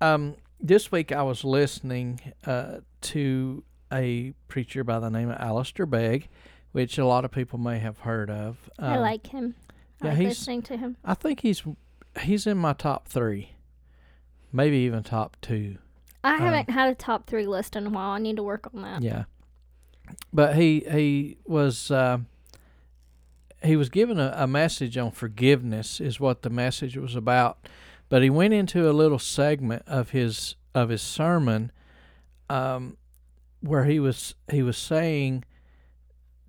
Um. 0.02 0.34
This 0.60 0.92
week 0.92 1.12
I 1.12 1.22
was 1.22 1.44
listening 1.44 2.20
uh, 2.44 2.78
to 3.02 3.62
a 3.90 4.34
preacher 4.48 4.84
by 4.84 4.98
the 4.98 5.08
name 5.08 5.30
of 5.30 5.40
Alistair 5.40 5.86
Begg, 5.86 6.28
which 6.72 6.98
a 6.98 7.04
lot 7.06 7.24
of 7.24 7.30
people 7.30 7.58
may 7.58 7.78
have 7.78 7.98
heard 8.00 8.30
of. 8.30 8.70
I 8.78 8.94
Um, 8.96 9.00
like 9.00 9.26
him. 9.28 9.54
I 10.00 10.06
yeah, 10.06 10.10
like 10.12 10.18
he's- 10.20 10.30
listening 10.30 10.62
to 10.62 10.76
him. 10.76 10.96
I 11.04 11.14
think 11.14 11.40
he's 11.40 11.62
he's 12.22 12.46
in 12.46 12.58
my 12.58 12.72
top 12.72 13.06
three, 13.08 13.50
maybe 14.52 14.78
even 14.78 15.02
top 15.02 15.36
two. 15.40 15.78
I 16.24 16.34
um, 16.34 16.40
haven't 16.40 16.70
had 16.70 16.90
a 16.90 16.94
top 16.94 17.26
three 17.26 17.46
list 17.46 17.76
in 17.76 17.86
a 17.86 17.90
while. 17.90 18.10
I 18.10 18.18
need 18.18 18.36
to 18.36 18.42
work 18.42 18.68
on 18.74 18.82
that. 18.82 19.02
Yeah. 19.02 19.24
but 20.32 20.56
he 20.56 20.80
he 20.90 21.36
was 21.46 21.90
uh, 21.90 22.18
he 23.62 23.76
was 23.76 23.88
given 23.90 24.18
a, 24.18 24.32
a 24.36 24.46
message 24.46 24.96
on 24.98 25.10
forgiveness 25.12 26.00
is 26.00 26.18
what 26.18 26.42
the 26.42 26.50
message 26.50 26.96
was 26.96 27.14
about 27.14 27.68
but 28.08 28.22
he 28.22 28.30
went 28.30 28.52
into 28.54 28.90
a 28.90 28.92
little 28.92 29.18
segment 29.20 29.82
of 29.86 30.10
his 30.10 30.56
of 30.74 30.88
his 30.88 31.00
sermon 31.02 31.70
um, 32.48 32.96
where 33.60 33.84
he 33.84 34.00
was 34.00 34.34
he 34.50 34.62
was 34.62 34.76
saying 34.76 35.44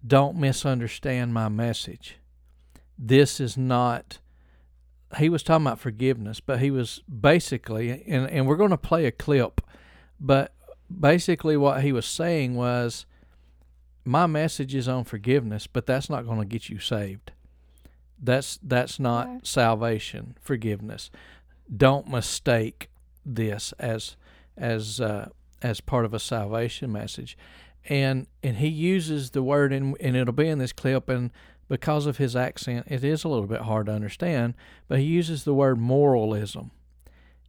don't 0.05 0.38
misunderstand 0.38 1.34
my 1.34 1.48
message 1.50 2.17
this 2.98 3.39
is 3.39 3.58
not 3.58 4.20
he 5.17 5.29
was 5.29 5.43
talking 5.43 5.65
about 5.65 5.79
forgiveness 5.79 6.39
but 6.39 6.60
he 6.60 6.72
was 6.72 7.01
basically 7.10 8.03
and, 8.08 8.29
and 8.29 8.48
we're 8.48 8.55
going 8.55 8.70
to 8.70 8.77
play 8.77 9.05
a 9.05 9.12
clip 9.12 9.62
but 10.20 10.53
basically 11.00 11.58
what 11.58 11.84
he 11.84 11.91
was 11.91 12.05
saying 12.05 12.55
was 12.55 13.05
my 14.05 14.25
message 14.25 14.74
is 14.74 14.88
on 14.88 15.03
forgiveness, 15.03 15.67
but 15.67 15.86
that's 15.86 16.10
not 16.10 16.25
going 16.25 16.39
to 16.39 16.46
get 16.46 16.70
you 16.70 16.79
saved. 16.79 17.31
That's 18.20 18.60
that's 18.62 19.00
not 19.00 19.27
Right. 19.27 19.48
salvation, 19.48 20.36
forgiveness. 20.41 21.10
Don't 21.75 22.08
mistake 22.08 22.89
this 23.25 23.74
as 23.79 24.15
as 24.58 25.01
uh, 25.01 25.29
as 25.62 25.81
part 25.81 26.05
of 26.05 26.13
a 26.13 26.20
salvation 26.20 26.91
message. 26.91 27.38
And 27.89 28.27
and 28.43 28.57
he 28.57 28.67
uses 28.67 29.31
the 29.31 29.41
word 29.43 29.73
and 29.73 29.95
and 30.00 30.15
it'll 30.15 30.33
be 30.33 30.47
in 30.47 30.59
this 30.59 30.73
clip 30.73 31.09
and 31.09 31.31
because 31.67 32.05
of 32.05 32.17
his 32.17 32.35
accent 32.35 32.85
it 32.89 33.03
is 33.03 33.23
a 33.23 33.27
little 33.29 33.47
bit 33.47 33.61
hard 33.61 33.85
to 33.88 33.91
understand, 33.93 34.53
but 34.88 35.00
he 35.00 35.05
uses 35.05 35.43
the 35.45 35.53
word 35.53 35.79
moralism. 35.79 36.71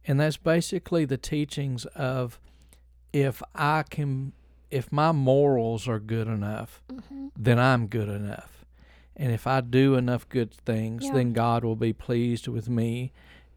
And 0.07 0.19
that's 0.19 0.37
basically 0.37 1.05
the 1.05 1.17
teachings 1.17 1.85
of 1.95 2.39
if 3.13 3.41
I 3.55 3.83
can 3.89 4.33
if 4.71 4.91
my 4.91 5.11
morals 5.11 5.87
are 5.87 5.99
good 5.99 6.27
enough, 6.27 6.81
Mm-hmm. 6.91 7.27
then 7.37 7.59
I'm 7.59 7.85
good 7.87 8.09
enough. 8.09 8.65
And 9.15 9.31
if 9.31 9.45
I 9.45 9.61
do 9.61 9.93
enough 9.95 10.27
good 10.29 10.51
things, 10.51 11.05
Yeah. 11.05 11.13
then 11.13 11.33
God 11.33 11.63
will 11.63 11.75
be 11.75 11.93
pleased 11.93 12.47
with 12.47 12.67
me 12.67 13.11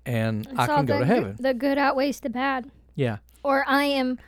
and 0.04 0.46
I 0.56 0.66
can 0.66 0.84
go 0.84 0.98
to 0.98 1.06
heaven. 1.06 1.36
the 1.40 1.54
good 1.54 1.78
outweighs 1.78 2.20
the 2.20 2.28
bad. 2.30 2.70
Yeah. 2.94 3.18
Or 3.42 3.64
I 3.66 3.84
am, 3.84 4.18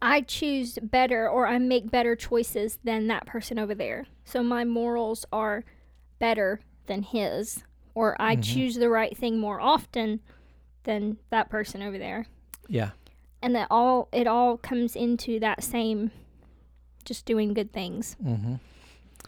I 0.00 0.20
choose 0.20 0.78
better, 0.82 1.28
or 1.28 1.46
I 1.46 1.58
make 1.58 1.90
better 1.90 2.14
choices 2.14 2.78
than 2.84 3.06
that 3.08 3.26
person 3.26 3.58
over 3.58 3.74
there. 3.74 4.06
So 4.24 4.42
my 4.42 4.64
morals 4.64 5.24
are 5.32 5.64
better 6.18 6.60
than 6.86 7.02
his, 7.02 7.64
or 7.94 8.16
I 8.20 8.36
Mhm. 8.36 8.42
choose 8.44 8.74
the 8.76 8.88
right 8.90 9.16
thing 9.16 9.38
more 9.40 9.60
often 9.60 10.20
than 10.84 11.18
that 11.30 11.50
person 11.50 11.82
over 11.82 11.98
there. 11.98 12.26
Yeah. 12.68 12.90
And 13.42 13.54
that 13.56 13.68
all 13.70 14.08
it 14.12 14.26
all 14.26 14.56
comes 14.56 14.94
into 14.96 15.38
that 15.40 15.62
same, 15.62 16.10
just 17.04 17.24
doing 17.26 17.52
good 17.54 17.72
things, 17.72 18.16
Mm-hmm. 18.24 18.54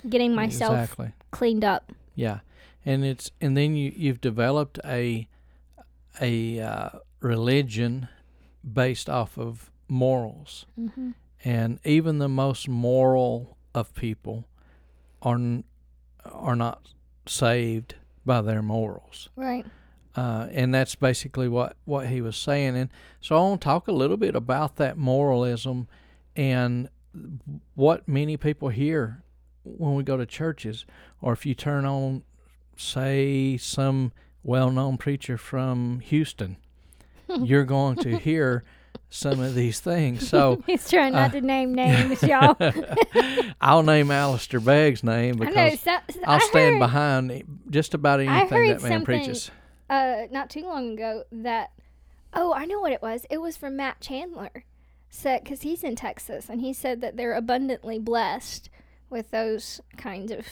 getting 0.09 0.35
myself 0.35 0.75
Exactly. 0.79 1.13
cleaned 1.31 1.65
up. 1.65 1.93
Yeah. 2.15 2.41
And 2.85 3.05
it's 3.05 3.31
and 3.41 3.57
then 3.57 3.75
you 3.77 3.93
you've 3.95 4.21
developed 4.21 4.79
a 4.85 5.29
a 6.21 6.61
uh, 6.61 6.91
religion 7.21 8.09
based 8.73 9.09
off 9.11 9.39
of 9.39 9.71
morals. 9.91 10.67
Mm-hmm. 10.79 11.11
and 11.45 11.79
even 11.85 12.19
the 12.19 12.29
most 12.29 12.69
moral 12.69 13.57
of 13.75 13.95
people 13.95 14.47
are 15.23 15.35
n- 15.37 15.65
are 16.25 16.57
not 16.57 16.89
saved 17.27 17.95
by 18.27 18.41
their 18.43 18.63
morals. 18.63 19.29
Right. 19.37 19.65
Uh, 20.15 20.49
and 20.53 20.75
that's 20.75 20.95
basically 20.97 21.49
what, 21.49 21.77
what 21.85 22.09
he 22.09 22.21
was 22.21 22.37
saying. 22.37 22.77
And 22.77 22.91
so 23.21 23.37
I 23.37 23.41
want 23.41 23.61
to 23.61 23.65
talk 23.65 23.89
a 23.89 23.93
little 23.93 24.17
bit 24.17 24.35
about 24.35 24.77
that 24.77 24.99
moralism 24.99 25.89
and 26.37 26.89
what 27.75 28.07
many 28.09 28.37
people 28.37 28.69
hear 28.69 29.23
when 29.63 29.95
we 29.95 30.03
go 30.03 30.17
to 30.17 30.27
churches, 30.27 30.85
or 31.23 31.33
if 31.33 31.47
you 31.47 31.55
turn 31.55 31.85
on, 31.85 32.23
say, 32.77 33.57
some 33.57 34.13
well 34.43 34.71
known 34.71 34.97
preacher 34.99 35.37
from 35.39 36.01
Houston, 36.01 36.57
you're 37.29 37.65
going 37.65 37.97
to 37.97 38.19
hear 38.19 38.65
some 39.09 39.41
of 39.41 39.55
these 39.55 39.81
things. 39.81 40.29
So 40.29 40.63
He's 40.67 40.89
trying 40.89 41.13
not 41.15 41.31
uh, 41.31 41.41
to 41.41 41.41
name 41.41 41.75
names, 41.75 42.23
y'all. 42.23 42.57
I'll 43.61 43.83
name 43.83 44.11
Alistair 44.11 44.61
Begg's 44.61 45.03
name 45.03 45.41
I 45.43 45.47
because 45.47 45.81
So, 45.81 45.97
I 46.27 46.39
stand 46.39 46.75
heard, 46.75 46.79
behind 46.81 47.61
just 47.71 47.95
about 47.95 48.21
anything 48.21 48.69
that 48.69 48.83
man 48.83 49.05
preaches. 49.05 49.51
uh, 49.89 50.23
not 50.31 50.51
too 50.51 50.63
long 50.63 50.93
ago 50.93 51.25
that 51.33 51.71
oh 52.33 52.53
i 52.55 52.65
know 52.65 52.79
what 52.81 52.93
it 52.93 53.03
was 53.03 53.27
it 53.29 53.39
was 53.39 53.57
from 53.57 53.75
matt 53.77 54.01
chandler 54.01 54.65
said 55.09 55.43
because 55.43 55.63
he's 55.63 55.83
in 55.83 55.97
texas 55.97 56.49
and 56.49 56.61
he 56.61 56.73
said 56.73 57.01
that 57.01 57.17
they're 57.17 57.35
abundantly 57.35 57.99
blessed 57.99 58.71
with 59.09 59.29
those 59.33 59.81
kinds 59.97 60.31
of 60.31 60.47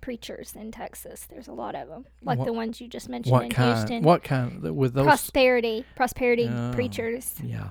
preachers 0.00 0.54
in 0.54 0.70
texas 0.70 1.26
there's 1.28 1.48
a 1.48 1.52
lot 1.52 1.74
of 1.74 1.88
them 1.88 2.06
like 2.22 2.38
What- 2.38 2.44
the 2.44 2.52
ones 2.52 2.80
you 2.80 2.86
just 2.86 3.08
mentioned 3.08 3.42
in 3.42 3.50
kind? 3.50 3.76
houston 3.78 4.02
What 4.04 4.22
kind? 4.22 4.62
With 4.76 4.94
those? 4.94 5.06
prosperity 5.06 5.84
prosperity 5.96 6.48
Oh. 6.48 6.70
preachers 6.72 7.34
yeah. 7.42 7.70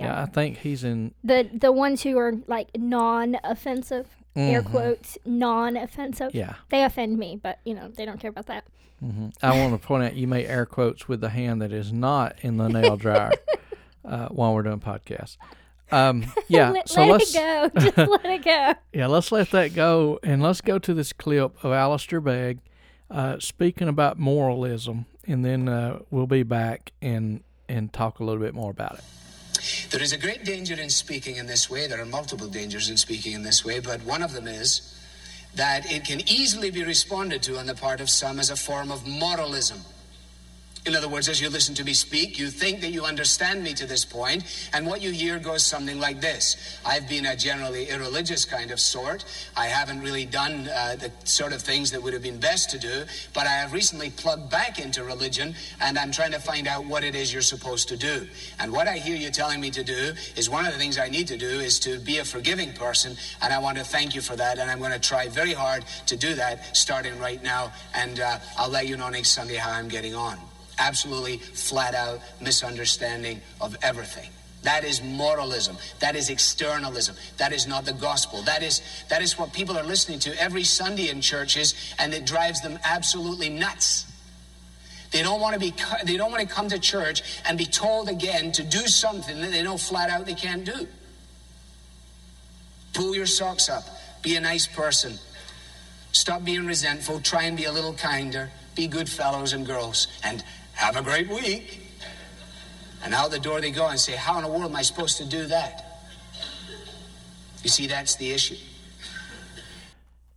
Yeah. 0.00 0.06
yeah, 0.06 0.22
I 0.22 0.26
think 0.26 0.58
he's 0.58 0.84
in 0.84 1.14
the 1.22 1.48
the 1.52 1.72
ones 1.72 2.02
who 2.02 2.16
are 2.18 2.32
like 2.46 2.68
non-offensive 2.76 4.06
air 4.36 4.62
mhm. 4.62 4.70
quotes 4.70 5.18
non-offensive 5.24 6.34
Yeah. 6.34 6.54
they 6.70 6.84
offend 6.84 7.18
me 7.18 7.38
but 7.42 7.58
you 7.64 7.74
know 7.74 7.88
they 7.88 8.04
don't 8.04 8.20
care 8.20 8.30
about 8.30 8.46
that 8.46 8.64
hmm 9.00 9.28
I 9.42 9.58
want 9.58 9.80
to 9.80 9.86
point 9.86 10.04
out 10.04 10.14
you 10.14 10.26
made 10.26 10.46
air 10.46 10.66
quotes 10.66 11.08
with 11.08 11.20
the 11.20 11.30
hand 11.30 11.60
that 11.62 11.72
is 11.72 11.92
not 11.92 12.36
in 12.42 12.56
the 12.56 12.68
nail 12.68 12.96
dryer 12.96 13.32
uh, 14.04 14.28
while 14.28 14.54
we're 14.54 14.62
doing 14.62 14.80
podcasts. 14.80 15.36
Um, 15.92 16.32
yeah, 16.48 16.70
let, 16.70 16.88
so 16.88 17.00
let 17.00 17.10
let's 17.10 17.34
it 17.34 17.38
go 17.38 17.70
just 17.80 17.96
let 17.96 18.24
it 18.24 18.44
go 18.44 18.74
yeah 18.92 19.08
let's 19.08 19.32
let 19.32 19.50
that 19.50 19.74
go 19.74 20.20
and 20.22 20.40
let's 20.40 20.60
go 20.60 20.78
to 20.78 20.94
this 20.94 21.12
clip 21.12 21.64
of 21.64 21.72
Alistair 21.72 22.20
Begg 22.20 22.60
uh, 23.10 23.38
speaking 23.40 23.88
about 23.88 24.18
moralism, 24.18 25.06
and 25.26 25.44
then 25.44 25.68
uh, 25.68 25.98
we'll 26.10 26.26
be 26.28 26.42
back 26.44 26.92
and 27.02 27.42
and 27.68 27.92
talk 27.92 28.20
a 28.20 28.24
little 28.24 28.40
bit 28.40 28.54
more 28.54 28.70
about 28.70 28.94
it. 28.94 29.04
There 29.90 30.00
is 30.00 30.12
a 30.12 30.18
great 30.18 30.44
danger 30.44 30.80
in 30.80 30.88
speaking 30.88 31.36
in 31.36 31.46
this 31.46 31.68
way. 31.68 31.88
There 31.88 32.00
are 32.00 32.06
multiple 32.06 32.46
dangers 32.46 32.90
in 32.90 32.96
speaking 32.96 33.32
in 33.32 33.42
this 33.42 33.64
way, 33.64 33.80
but 33.80 34.00
one 34.04 34.22
of 34.22 34.32
them 34.32 34.46
is 34.46 34.96
that 35.56 35.90
it 35.90 36.04
can 36.04 36.20
easily 36.30 36.70
be 36.70 36.84
responded 36.84 37.42
to 37.42 37.58
on 37.58 37.66
the 37.66 37.74
part 37.74 38.00
of 38.00 38.08
some 38.08 38.38
as 38.38 38.50
a 38.50 38.56
form 38.56 38.92
of 38.92 39.04
moralism. 39.04 39.80
In 40.86 40.96
other 40.96 41.08
words, 41.08 41.28
as 41.28 41.42
you 41.42 41.50
listen 41.50 41.74
to 41.74 41.84
me 41.84 41.92
speak, 41.92 42.38
you 42.38 42.48
think 42.48 42.80
that 42.80 42.90
you 42.90 43.04
understand 43.04 43.62
me 43.62 43.74
to 43.74 43.86
this 43.86 44.02
point, 44.02 44.44
and 44.72 44.86
what 44.86 45.02
you 45.02 45.10
hear 45.10 45.38
goes 45.38 45.62
something 45.62 46.00
like 46.00 46.22
this. 46.22 46.78
I've 46.86 47.06
been 47.06 47.26
a 47.26 47.36
generally 47.36 47.90
irreligious 47.90 48.46
kind 48.46 48.70
of 48.70 48.80
sort. 48.80 49.26
I 49.58 49.66
haven't 49.66 50.00
really 50.00 50.24
done 50.24 50.68
uh, 50.68 50.96
the 50.96 51.12
sort 51.24 51.52
of 51.52 51.60
things 51.60 51.90
that 51.90 52.02
would 52.02 52.14
have 52.14 52.22
been 52.22 52.40
best 52.40 52.70
to 52.70 52.78
do, 52.78 53.04
but 53.34 53.46
I 53.46 53.50
have 53.50 53.74
recently 53.74 54.08
plugged 54.08 54.50
back 54.50 54.78
into 54.78 55.04
religion, 55.04 55.54
and 55.82 55.98
I'm 55.98 56.12
trying 56.12 56.32
to 56.32 56.40
find 56.40 56.66
out 56.66 56.86
what 56.86 57.04
it 57.04 57.14
is 57.14 57.30
you're 57.30 57.42
supposed 57.42 57.88
to 57.90 57.96
do. 57.98 58.26
And 58.58 58.72
what 58.72 58.88
I 58.88 58.96
hear 58.96 59.16
you 59.16 59.30
telling 59.30 59.60
me 59.60 59.70
to 59.72 59.84
do 59.84 60.14
is 60.34 60.48
one 60.48 60.64
of 60.64 60.72
the 60.72 60.78
things 60.78 60.98
I 60.98 61.08
need 61.08 61.28
to 61.28 61.36
do 61.36 61.46
is 61.46 61.78
to 61.80 61.98
be 61.98 62.18
a 62.18 62.24
forgiving 62.24 62.72
person, 62.72 63.18
and 63.42 63.52
I 63.52 63.58
want 63.58 63.76
to 63.76 63.84
thank 63.84 64.14
you 64.14 64.22
for 64.22 64.34
that, 64.36 64.58
and 64.58 64.70
I'm 64.70 64.78
going 64.78 64.92
to 64.92 64.98
try 64.98 65.28
very 65.28 65.52
hard 65.52 65.84
to 66.06 66.16
do 66.16 66.34
that 66.36 66.74
starting 66.74 67.18
right 67.18 67.42
now, 67.42 67.70
and 67.94 68.18
uh, 68.18 68.38
I'll 68.56 68.70
let 68.70 68.88
you 68.88 68.96
know 68.96 69.10
next 69.10 69.32
Sunday 69.32 69.56
how 69.56 69.72
I'm 69.72 69.88
getting 69.88 70.14
on 70.14 70.49
absolutely 70.80 71.36
flat 71.38 71.94
out 71.94 72.20
misunderstanding 72.40 73.40
of 73.60 73.76
everything. 73.82 74.30
That 74.62 74.84
is 74.84 75.02
moralism. 75.02 75.76
That 76.00 76.16
is 76.16 76.28
externalism. 76.28 77.16
That 77.38 77.52
is 77.52 77.66
not 77.66 77.84
the 77.84 77.94
gospel. 77.94 78.42
That 78.42 78.62
is 78.62 78.82
that 79.08 79.22
is 79.22 79.38
what 79.38 79.52
people 79.52 79.78
are 79.78 79.84
listening 79.84 80.18
to 80.20 80.38
every 80.40 80.64
Sunday 80.64 81.08
in 81.08 81.20
churches, 81.20 81.74
and 81.98 82.12
it 82.12 82.26
drives 82.26 82.60
them 82.60 82.78
absolutely 82.84 83.48
nuts. 83.48 84.06
They 85.12 85.22
don't 85.22 85.40
want 85.40 85.54
to 85.54 85.60
be. 85.60 85.72
They 86.04 86.16
don't 86.16 86.30
want 86.30 86.46
to 86.46 86.54
come 86.54 86.68
to 86.68 86.78
church 86.78 87.22
and 87.46 87.56
be 87.56 87.64
told 87.64 88.08
again 88.08 88.52
to 88.52 88.62
do 88.62 88.80
something 88.80 89.40
that 89.40 89.50
they 89.50 89.62
know 89.62 89.78
flat 89.78 90.10
out 90.10 90.26
they 90.26 90.34
can't 90.34 90.64
do. 90.64 90.86
Pull 92.92 93.14
your 93.14 93.26
socks 93.26 93.68
up. 93.68 93.84
Be 94.22 94.36
a 94.36 94.40
nice 94.40 94.66
person. 94.66 95.18
Stop 96.12 96.44
being 96.44 96.66
resentful. 96.66 97.20
Try 97.20 97.44
and 97.44 97.56
be 97.56 97.64
a 97.64 97.72
little 97.72 97.94
kinder. 97.94 98.50
Be 98.74 98.88
good 98.88 99.08
fellows 99.08 99.52
and 99.52 99.64
girls. 99.64 100.06
And 100.22 100.44
have 100.80 100.96
a 100.96 101.02
great 101.02 101.28
week. 101.28 101.80
And 103.02 103.14
out 103.14 103.30
the 103.30 103.38
door 103.38 103.60
they 103.60 103.70
go 103.70 103.86
and 103.88 103.98
say, 103.98 104.12
How 104.16 104.36
in 104.38 104.44
the 104.44 104.50
world 104.50 104.64
am 104.64 104.76
I 104.76 104.82
supposed 104.82 105.16
to 105.18 105.24
do 105.24 105.46
that? 105.46 105.86
You 107.62 107.68
see, 107.70 107.86
that's 107.86 108.16
the 108.16 108.30
issue. 108.30 108.56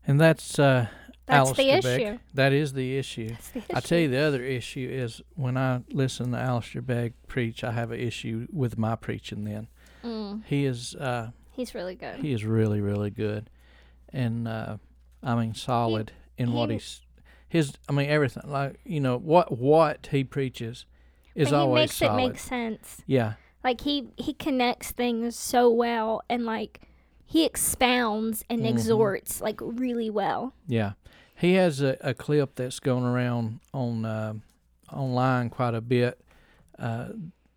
And 0.06 0.20
that's 0.20 0.60
uh, 0.60 0.88
That's 1.26 1.52
the 1.54 1.72
Alistair 1.72 1.82
Begg. 1.82 2.02
issue. 2.02 2.20
That 2.34 2.52
is 2.54 2.74
the 2.74 2.98
issue. 2.98 3.30
That's 3.30 3.50
the 3.52 3.64
I 3.76 3.80
tell 3.80 4.00
you, 4.00 4.10
the 4.10 4.18
other 4.20 4.44
issue 4.44 4.90
is 4.92 5.22
when 5.36 5.56
I 5.58 5.82
listen 5.92 6.32
to 6.32 6.38
Alistair 6.38 6.82
Begg 6.82 7.14
preach, 7.28 7.64
I 7.64 7.72
have 7.72 7.92
an 7.92 8.00
issue 8.00 8.48
with 8.52 8.78
my 8.78 8.96
preaching. 8.96 9.44
Then 9.46 9.68
Mm, 10.04 10.44
he 10.46 10.66
is 10.66 10.96
uh, 10.96 11.32
he's 11.52 11.74
really 11.74 11.96
good. 11.96 12.18
he 12.20 12.34
is 12.34 12.44
really 12.44 12.82
really 12.82 13.10
good, 13.10 13.50
and 14.12 14.50
uh, 14.50 14.76
I 15.24 15.36
mean 15.36 15.54
solid 15.54 16.12
in 16.38 16.52
what 16.52 16.70
he's 16.70 17.00
his. 17.54 17.74
I 17.88 17.92
mean 17.94 18.10
everything 18.10 18.44
like 18.48 18.80
you 18.84 19.00
know 19.00 19.18
what 19.18 19.58
what 19.58 20.08
he 20.12 20.24
preaches 20.26 20.86
is 21.36 21.50
but 21.50 21.56
he 21.56 21.62
always 21.62 21.82
makes 21.82 21.96
solid. 21.96 22.14
it 22.14 22.28
make 22.28 22.40
sense. 22.40 23.02
yeah, 23.08 23.34
Like 23.64 23.82
he 23.82 24.10
he 24.18 24.34
connects 24.34 24.92
things 24.92 25.38
so 25.38 25.70
well, 25.70 26.22
and 26.30 26.46
like 26.46 26.82
he 27.26 27.46
expounds 27.46 28.44
and 28.50 28.62
Mhm. 28.62 28.70
exhorts 28.70 29.40
like 29.42 29.60
really 29.62 30.10
well. 30.10 30.54
Yeah, 30.68 30.94
he 31.36 31.54
has 31.54 31.82
a, 31.82 31.98
a 32.02 32.14
clip 32.14 32.56
that's 32.56 32.80
going 32.80 33.06
around 33.06 33.60
on 33.74 34.04
uh, 34.06 34.34
online 34.92 35.50
quite 35.50 35.74
a 35.76 35.82
bit. 35.82 36.20
Uh, 36.78 37.10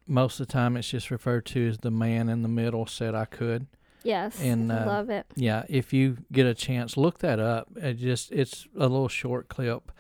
most 0.07 0.38
of 0.41 0.47
the 0.47 0.53
time, 0.53 0.76
it's 0.76 0.88
just 0.91 1.11
referred 1.11 1.45
to 1.47 1.69
as 1.69 1.79
the 1.79 1.91
man 1.91 2.29
in 2.29 2.43
the 2.43 2.49
middle 2.49 2.87
said 2.87 3.15
I 3.15 3.25
could. 3.25 3.67
Yes, 4.06 4.40
And, 4.40 4.72
I 4.72 4.78
uh, 4.78 4.86
love 4.86 5.10
it. 5.10 5.26
Yeah, 5.34 5.64
if 5.68 5.92
you 5.92 6.18
get 6.32 6.46
a 6.46 6.54
chance, 6.54 6.96
look 6.96 7.18
that 7.18 7.40
up. 7.40 7.68
It 7.76 7.94
just 7.94 8.30
it's 8.32 8.66
a 8.76 8.88
little 8.88 9.08
short 9.08 9.48
clip, 9.48 9.90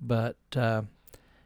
but 0.00 0.36
uh, 0.56 0.82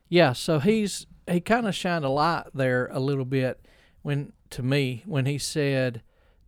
yeah. 0.09 0.33
So 0.33 0.59
he's 0.59 1.07
he 1.31 1.41
kind 1.41 1.69
of 1.69 1.75
shined 1.75 2.05
a 2.05 2.09
light 2.09 2.47
there 2.55 2.89
a 2.93 3.01
little 3.01 3.25
bit 3.25 3.65
when 4.03 4.33
to 4.51 4.63
me 4.63 5.03
when 5.07 5.27
he 5.27 5.39
said 5.39 6.03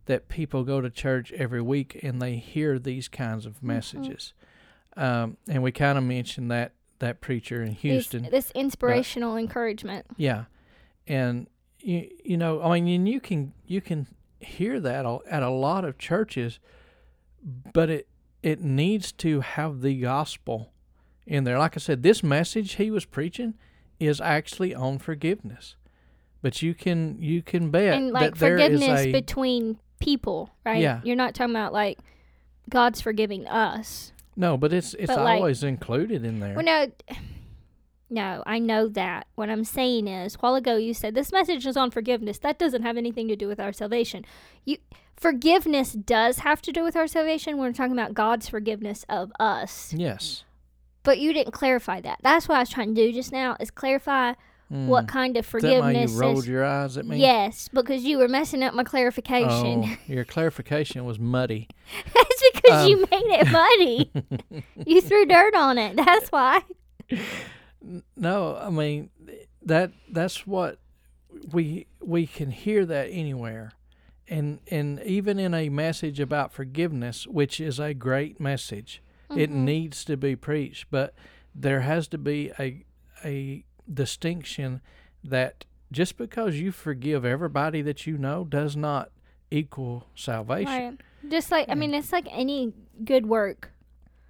that 0.05 0.27
people 0.27 0.63
go 0.63 0.81
to 0.81 0.89
church 0.89 1.31
every 1.33 1.61
week 1.61 1.99
and 2.01 2.21
they 2.21 2.37
hear 2.37 2.79
these 2.79 3.07
kinds 3.07 3.45
of 3.45 3.61
messages, 3.61 4.33
um, 4.97 5.37
and 5.47 5.61
we 5.61 5.71
kind 5.71 5.97
of 5.97 6.03
mentioned 6.03 6.49
that 6.51 6.73
that 6.99 7.21
preacher 7.21 7.61
in 7.61 7.73
Houston. 7.73 8.27
this 8.31 8.51
inspirational 8.51 9.37
encouragement. 9.37 10.05
Yeah, 10.17 10.45
and 11.07 11.47
you 11.79 12.09
you 12.23 12.37
know 12.37 12.61
I 12.61 12.79
mean 12.79 12.95
and 12.95 13.09
you 13.09 13.19
can 13.19 13.53
you 13.65 13.81
can 13.81 14.07
hear 14.43 14.79
that 14.79 15.05
at 15.29 15.43
a 15.43 15.49
lot 15.49 15.85
of 15.85 15.97
churches, 15.97 16.59
but 17.73 17.89
it 17.89 18.07
it 18.43 18.61
needs 18.61 19.11
to 19.11 19.41
have 19.41 19.81
the 19.81 19.99
gospel 19.99 20.71
in 21.27 21.43
there. 21.43 21.59
Like 21.59 21.77
I 21.77 21.79
said, 21.79 22.01
this 22.03 22.23
message 22.23 22.73
he 22.75 22.89
was 22.89 23.05
preaching 23.05 23.53
is 23.99 24.19
actually 24.19 24.73
on 24.73 24.97
forgiveness, 24.97 25.75
but 26.41 26.61
you 26.61 26.73
can 26.73 27.17
you 27.21 27.41
can 27.41 27.69
bet 27.69 27.93
and 27.93 28.11
like 28.11 28.33
that 28.33 28.39
there 28.39 28.57
is 28.57 28.71
forgiveness 28.79 29.01
a 29.01 29.11
between 29.11 29.77
people, 29.99 30.49
right? 30.65 30.81
Yeah. 30.81 31.01
You're 31.03 31.15
not 31.15 31.35
talking 31.35 31.55
about 31.55 31.73
like 31.73 31.99
God's 32.69 33.01
forgiving 33.01 33.47
us. 33.47 34.11
no, 34.35 34.57
but 34.57 34.73
it's 34.73 34.93
it's 34.95 35.07
But, 35.13 35.23
like- 35.23 35.37
always 35.37 35.63
included 35.63 36.25
in 36.25 36.39
there. 36.39 36.55
Well, 36.55 36.65
no, 36.65 36.87
no, 38.11 38.43
I 38.45 38.59
know 38.59 38.87
that. 38.89 39.25
What 39.35 39.49
I'm 39.49 39.63
saying 39.63 40.07
is, 40.07 40.35
a 40.35 40.37
while 40.39 40.55
ago 40.55 40.75
you 40.75 40.93
said 40.93 41.15
this 41.15 41.31
message 41.31 41.65
is 41.65 41.75
on 41.77 41.89
forgiveness. 41.91 42.37
That 42.39 42.59
doesn't 42.59 42.83
have 42.83 42.97
anything 42.97 43.27
to 43.29 43.35
do 43.35 43.47
with 43.47 43.59
our 43.59 43.73
salvation. 43.73 44.25
You 44.65 44.77
forgiveness 45.17 45.93
does 45.93 46.39
have 46.39 46.61
to 46.63 46.71
do 46.71 46.83
with 46.83 46.95
our 46.95 47.07
salvation. 47.07 47.57
We're 47.57 47.71
talking 47.73 47.93
about 47.93 48.13
God's 48.13 48.47
forgiveness 48.49 49.05
of 49.09 49.31
us. 49.39 49.93
yes. 49.95 50.43
But 51.03 51.17
you 51.17 51.33
didn't 51.33 51.53
clarify 51.53 51.99
that. 52.01 52.19
That's 52.21 52.47
what 52.47 52.57
I 52.57 52.59
was 52.59 52.69
trying 52.69 52.93
to 52.93 53.07
do 53.07 53.11
just 53.11 53.31
now 53.31 53.57
is 53.59 53.71
clarify 53.71 54.33
what 54.69 55.05
Mm. 55.05 55.07
kind 55.09 55.35
of 55.37 55.45
Is 55.45 55.51
that 55.63 55.79
why 55.81 55.87
forgiveness 55.93 56.13
you 56.13 56.19
rolled 56.19 56.45
your 56.45 56.63
eyes 56.63 56.95
at 56.95 57.05
me? 57.05 57.17
Yes, 57.17 57.67
because 57.73 58.03
you 58.03 58.17
were 58.19 58.27
messing 58.27 58.61
up 58.63 58.73
my 58.73 58.83
clarification. 58.83 59.83
Oh, 59.85 59.97
your 60.07 60.23
clarification 60.25 61.03
was 61.03 61.17
muddy. 61.19 61.67
That's 62.13 62.43
because 62.53 62.83
Um, 62.85 62.89
you 62.89 62.97
made 63.11 63.39
it 63.39 63.51
muddy. 63.51 64.63
you 64.85 65.01
threw 65.01 65.25
dirt 65.25 65.55
on 65.55 65.77
it. 65.77 65.95
That's 65.97 66.29
why. 66.29 66.61
No, 68.15 68.57
I 68.57 68.69
mean 68.69 69.09
that 69.63 69.91
that's 70.09 70.45
what 70.45 70.79
we 71.51 71.87
we 72.01 72.27
can 72.27 72.51
hear 72.51 72.85
that 72.85 73.07
anywhere. 73.09 73.73
And 74.27 74.59
and 74.69 75.01
even 75.03 75.39
in 75.39 75.53
a 75.53 75.69
message 75.69 76.19
about 76.19 76.53
forgiveness, 76.53 77.25
which 77.27 77.59
is 77.59 77.79
a 77.79 77.93
great 77.93 78.39
message, 78.39 79.01
it 79.29 79.49
Mm-hmm. 79.49 79.65
needs 79.65 80.05
to 80.05 80.17
be 80.17 80.35
preached, 80.35 80.85
but 80.91 81.13
there 81.55 81.81
has 81.81 82.07
to 82.09 82.17
be 82.17 82.51
a 82.59 82.85
a 83.25 83.63
distinction 83.91 84.81
that 85.23 85.65
just 85.91 86.17
because 86.17 86.59
you 86.59 86.71
forgive 86.71 87.25
everybody 87.25 87.81
that 87.81 88.07
you 88.07 88.17
know 88.17 88.43
does 88.45 88.75
not 88.75 89.11
equal 89.49 90.07
salvation. 90.15 90.65
Right. 91.23 91.29
Just 91.29 91.51
like 91.51 91.67
I 91.69 91.75
mean, 91.75 91.93
it's 91.93 92.11
like 92.11 92.27
any 92.31 92.73
good 93.03 93.25
work. 93.25 93.71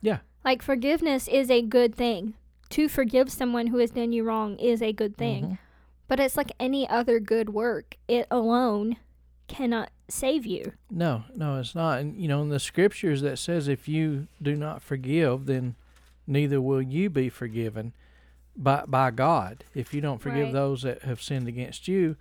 Yeah. 0.02 0.20
Like 0.44 0.62
forgiveness 0.62 1.28
is 1.28 1.50
a 1.52 1.62
good 1.62 1.96
thing. 1.96 2.34
To 2.72 2.90
forgive 2.90 3.32
someone 3.32 3.68
who 3.68 3.78
has 3.78 3.92
done 3.92 4.12
you 4.12 4.24
wrong 4.24 4.58
is 4.58 4.82
a 4.82 4.92
good 4.94 5.16
thing. 5.18 5.44
Mhm. 5.44 5.58
But 6.08 6.20
it's 6.20 6.36
like 6.38 6.52
any 6.60 6.88
other 6.90 7.20
good 7.20 7.50
work. 7.50 7.98
It 8.08 8.28
alone 8.32 8.98
cannot 9.48 9.92
save 10.10 10.46
you. 10.46 10.74
No, 10.90 11.24
no, 11.36 11.60
it's 11.60 11.76
not. 11.76 12.00
And 12.00 12.16
you 12.18 12.28
know, 12.28 12.42
in 12.42 12.50
the 12.50 12.60
scriptures 12.60 13.22
that 13.22 13.38
says 13.38 13.68
if 13.68 13.88
you 13.88 14.28
do 14.42 14.56
not 14.56 14.82
forgive, 14.82 15.46
then 15.46 15.76
neither 16.28 16.62
will 16.62 16.82
you 16.82 17.10
be 17.10 17.30
forgiven 17.30 17.94
by 18.58 18.84
by 18.86 19.12
God. 19.12 19.64
If 19.74 19.94
you 19.94 20.02
don't 20.02 20.20
forgive 20.22 20.46
Right. 20.48 20.54
those 20.54 20.82
that 20.84 21.04
have 21.04 21.22
sinned 21.22 21.48
against 21.48 21.88
you, 21.88 22.16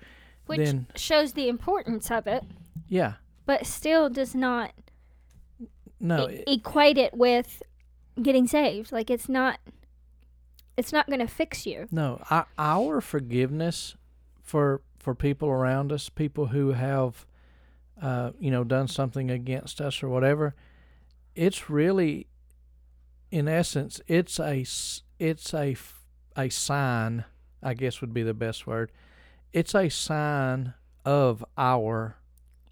Which 0.47 0.59
then 0.59 0.87
shows 0.97 1.33
the 1.35 1.49
importance 1.49 2.11
of 2.11 2.27
it, 2.27 2.45
yeah, 2.89 3.15
but 3.47 3.67
still 3.67 4.09
does 4.09 4.35
not 4.35 4.73
no, 6.01 6.29
e- 6.31 6.43
equate 6.47 6.99
it 6.99 7.15
with 7.15 7.63
getting 8.21 8.47
saved. 8.47 8.91
Like 8.93 9.11
it's 9.11 9.29
not 9.29 9.59
it's 10.81 10.93
not 10.93 11.07
going 11.07 11.21
to 11.21 11.27
fix 11.29 11.65
you. 11.67 11.87
no. 11.93 12.21
Our, 12.31 12.47
our 12.59 13.01
forgiveness 13.01 13.97
for 14.43 14.81
for 14.99 15.15
people 15.15 15.49
around 15.49 15.93
us, 15.93 16.09
people 16.11 16.47
who 16.49 16.73
have, 16.73 17.25
uh, 18.03 18.33
you 18.39 18.51
know, 18.51 18.65
done 18.65 18.87
something 18.89 19.31
against 19.31 19.81
us 19.81 20.03
or 20.03 20.09
whatever, 20.11 20.55
it's 21.35 21.71
really, 21.71 22.27
in 23.31 23.49
essence, 23.49 24.01
it's 24.07 24.39
a 24.41 24.65
it's 25.19 25.55
a 25.55 25.77
a 26.37 26.49
sign. 26.51 27.25
I 27.63 27.75
guess 27.75 28.01
would 28.01 28.15
be 28.15 28.23
the 28.23 28.35
best 28.35 28.67
word. 28.67 28.91
It's 29.53 29.75
a 29.75 29.89
sign 29.91 30.73
of 31.05 31.45
our 31.59 32.17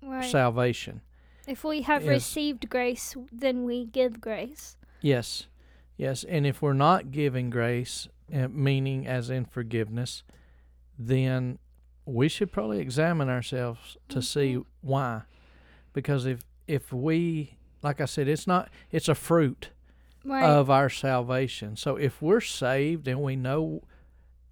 Right. 0.02 0.24
salvation. 0.30 1.02
if 1.46 1.64
we 1.64 1.82
have 1.82 2.06
received 2.06 2.68
grace, 2.70 3.16
then 3.32 3.64
we 3.64 3.84
give 3.84 4.20
grace. 4.20 4.76
Yes, 5.02 5.47
yes. 5.98 6.24
And 6.24 6.46
if 6.46 6.62
we're 6.62 6.72
not 6.72 7.10
giving 7.10 7.50
grace, 7.50 8.08
uh, 8.34 8.48
meaning 8.48 9.06
as 9.06 9.28
in 9.28 9.44
forgiveness, 9.44 10.22
then 10.98 11.58
we 12.06 12.28
should 12.28 12.50
probably 12.50 12.78
examine 12.78 13.28
ourselves 13.28 13.98
to 14.08 14.22
see 14.22 14.58
why. 14.80 15.22
Because 15.92 16.24
if 16.24 16.40
if 16.66 16.92
we, 16.92 17.58
like 17.82 18.00
I 18.00 18.06
said, 18.06 18.28
it's 18.28 18.46
not 18.46 18.70
it's 18.90 19.08
a 19.08 19.14
fruit 19.14 19.70
Right. 20.24 20.42
of 20.44 20.68
our 20.68 20.90
salvation. 20.90 21.76
So 21.76 21.96
if 21.96 22.20
we're 22.20 22.40
saved 22.40 23.06
and 23.08 23.22
we 23.22 23.36
know 23.36 23.82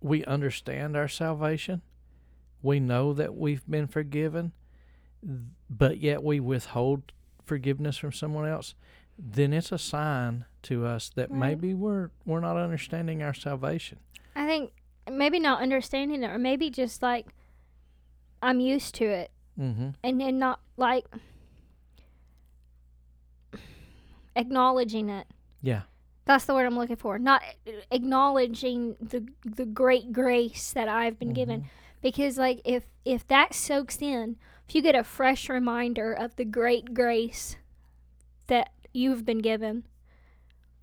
we 0.01 0.25
understand 0.25 0.97
our 0.97 1.09
salvation, 1.09 1.83
we 2.63 2.79
know 2.81 3.13
that 3.13 3.35
we've 3.35 3.67
been 3.69 3.87
forgiven, 3.87 4.53
but 5.69 5.99
yet 5.99 6.23
we 6.23 6.41
withhold 6.41 7.13
forgiveness 7.45 7.97
from 7.99 8.13
someone 8.13 8.47
else, 8.49 8.75
then 9.18 9.52
it's 9.52 9.72
a 9.72 9.79
sign 9.79 10.44
to 10.62 10.85
us 10.87 11.11
that 11.14 11.31
Right. 11.31 11.38
maybe 11.38 11.74
we're 11.74 12.11
we're 12.24 12.40
not 12.40 12.57
understanding 12.57 13.22
our 13.22 13.35
salvation. 13.35 13.98
I 14.35 14.46
think 14.46 14.72
maybe 15.11 15.38
not 15.40 15.62
understanding 15.62 16.22
it, 16.22 16.31
or 16.31 16.38
maybe 16.38 16.68
just 16.70 17.02
like 17.02 17.26
I'm 18.42 18.61
used 18.61 18.94
to 18.96 19.05
it, 19.07 19.31
Mm-hmm. 19.59 19.90
and 20.02 20.20
then 20.20 20.38
not 20.38 20.61
like 20.76 21.07
acknowledging 24.35 25.09
it. 25.09 25.26
Yeah. 25.62 25.83
That's 26.24 26.44
the 26.44 26.55
word 26.55 26.66
I'm 26.66 26.76
looking 26.76 26.96
for. 26.96 27.18
Not 27.18 27.42
acknowledging 27.90 28.96
the 29.00 29.26
the 29.44 29.64
great 29.66 30.12
grace 30.12 30.72
that 30.72 30.88
I've 30.88 31.18
been 31.18 31.33
given, 31.33 31.61
Mm-hmm. 31.61 31.68
because 32.02 32.37
like 32.37 32.61
if 32.64 32.85
if 33.05 33.26
that 33.29 33.55
soaks 33.55 34.02
in, 34.02 34.37
if 34.68 34.74
you 34.74 34.83
get 34.83 34.94
a 34.96 35.05
fresh 35.05 35.48
reminder 35.48 36.12
of 36.12 36.35
the 36.37 36.44
great 36.44 36.92
grace 36.92 37.57
that 38.48 38.70
you've 38.97 39.25
been 39.25 39.39
given, 39.39 39.85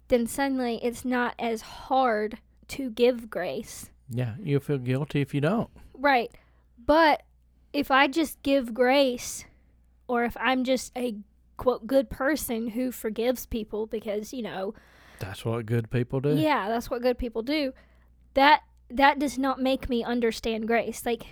then 0.08 0.28
suddenly 0.28 0.80
it's 0.84 1.04
not 1.04 1.36
as 1.40 1.62
hard 1.62 2.38
to 2.70 2.90
give 2.90 3.30
grace. 3.30 3.90
Yeah. 4.10 4.36
You'll 4.42 4.60
feel 4.62 4.78
guilty 4.78 5.22
if 5.22 5.34
you 5.34 5.42
don't. 5.42 5.70
Right. 5.94 6.32
But 6.86 7.24
if 7.72 7.90
I 7.90 8.08
just 8.08 8.42
give 8.44 8.74
grace, 8.74 9.46
or 10.08 10.24
if 10.24 10.38
I'm 10.40 10.64
just 10.64 10.92
a 10.98 11.16
quote 11.58 11.88
good 11.88 12.10
person 12.10 12.70
who 12.70 12.92
forgives 12.92 13.46
people 13.46 13.88
because, 13.88 14.34
you 14.34 14.42
know, 14.44 14.74
That's 15.20 15.46
what 15.46 15.66
good 15.66 15.90
people 15.90 16.20
do. 16.20 16.36
yeah, 16.36 16.68
that's 16.68 16.90
what 16.90 17.02
good 17.02 17.18
people 17.18 17.42
do, 17.42 17.74
that 18.34 18.62
that 18.90 19.18
does 19.18 19.40
not 19.40 19.60
make 19.60 19.90
me 19.90 20.04
understand 20.04 20.68
grace. 20.68 21.06
Like 21.06 21.26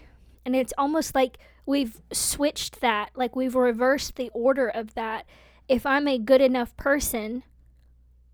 and 0.46 0.56
it's 0.56 0.74
almost 0.78 1.13
like 1.13 1.38
we've 1.65 2.02
switched 2.12 2.82
that, 2.82 3.12
like 3.15 3.36
we've 3.36 3.56
reversed 3.56 4.15
the 4.15 4.30
order 4.34 4.67
of 4.67 4.94
that. 4.96 5.26
If 5.71 5.86
I'm 5.86 6.05
a 6.05 6.17
good 6.17 6.41
enough 6.41 6.75
person, 6.75 7.43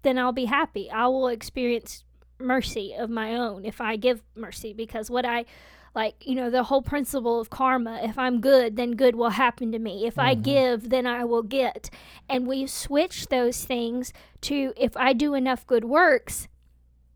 then 0.02 0.18
I'll 0.18 0.32
be 0.32 0.46
happy. 0.46 0.90
I 0.90 1.06
will 1.06 1.28
experience 1.28 2.04
mercy 2.40 2.96
of 2.98 3.10
my 3.12 3.36
own 3.36 3.64
if 3.64 3.80
I 3.80 3.96
give 3.96 4.24
mercy 4.36 4.74
because 4.74 5.10
what 5.12 5.24
I 5.24 5.46
like, 5.94 6.16
you 6.26 6.34
know, 6.36 6.50
the 6.50 6.64
whole 6.64 6.82
principle 6.82 7.40
of 7.40 7.50
karma, 7.50 8.00
if 8.04 8.18
I'm 8.18 8.42
good, 8.42 8.76
then 8.76 8.92
good 8.92 9.16
will 9.16 9.32
happen 9.32 9.72
to 9.72 9.80
me. 9.80 10.06
If 10.06 10.18
I 10.20 10.36
Mhm. 10.36 10.44
give, 10.44 10.90
then 10.90 11.06
I 11.08 11.26
will 11.26 11.44
get. 11.44 11.90
And 12.28 12.48
we 12.48 12.66
switch 12.68 13.28
those 13.28 13.66
things 13.66 14.14
to 14.42 14.74
if 14.76 14.98
I 14.98 15.14
do 15.14 15.34
enough 15.34 15.66
good 15.68 15.86
works, 15.86 16.48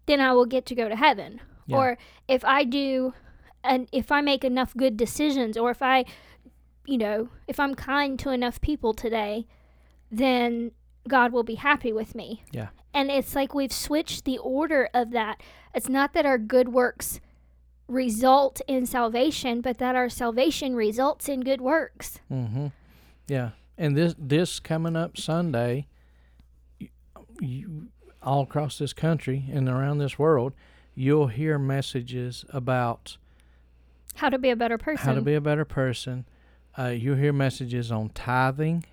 then 0.06 0.20
I 0.20 0.34
will 0.34 0.46
get 0.46 0.66
to 0.68 0.76
go 0.76 0.88
to 0.88 0.96
heaven. 0.96 1.42
Yeah. 1.66 1.78
Or 1.78 1.98
if 2.28 2.46
I 2.46 2.64
do 2.64 3.14
and 3.64 3.88
if 3.92 4.12
I 4.12 4.22
make 4.22 4.44
enough 4.44 4.76
good 4.76 4.98
decisions 4.98 5.58
or 5.58 5.72
if 5.72 5.82
I 5.82 6.06
you 6.86 6.98
know, 6.98 7.30
if 7.48 7.60
I'm 7.60 7.76
kind 7.76 8.20
to 8.20 8.32
enough 8.32 8.60
people 8.62 8.94
today, 8.94 9.46
then 10.12 10.72
God 11.08 11.32
will 11.32 11.44
be 11.44 11.56
happy 11.56 11.94
with 11.94 12.14
me. 12.14 12.44
Yeah. 12.52 12.68
And 12.94 13.10
it's 13.10 13.34
like 13.36 13.54
we've 13.56 13.72
switched 13.72 14.26
the 14.26 14.38
order 14.38 14.90
of 14.94 15.12
that. 15.12 15.42
It's 15.74 15.88
not 15.90 16.14
that 16.14 16.26
our 16.26 16.38
good 16.38 16.70
works 16.70 17.20
result 17.88 18.62
in 18.68 18.86
salvation, 18.86 19.62
but 19.62 19.78
that 19.78 19.96
our 19.96 20.10
salvation 20.10 20.76
results 20.76 21.28
in 21.30 21.42
good 21.42 21.62
works. 21.62 22.20
Mm-hmm. 22.32 22.68
Yeah, 23.28 23.52
and 23.78 23.96
this 23.96 24.14
this 24.18 24.60
coming 24.60 24.96
up 24.96 25.18
Sunday, 25.18 25.88
you, 26.80 26.90
you, 27.40 27.88
all 28.22 28.44
across 28.44 28.78
this 28.78 28.94
country 28.94 29.46
and 29.52 29.70
around 29.70 30.00
this 30.00 30.20
world, 30.20 30.54
you'll 30.96 31.28
hear 31.28 31.58
messages 31.58 32.44
about 32.50 33.18
How 34.16 34.30
to 34.30 34.38
be 34.38 34.50
a 34.50 34.56
better 34.56 34.78
person. 34.78 35.06
how 35.06 35.14
to 35.14 35.22
be 35.22 35.34
a 35.36 35.42
better 35.42 35.66
person. 35.66 36.26
Uh, 36.78 36.88
you'll 36.88 37.16
hear 37.18 37.34
messages 37.34 37.92
on 37.92 38.10
tithing. 38.10 38.86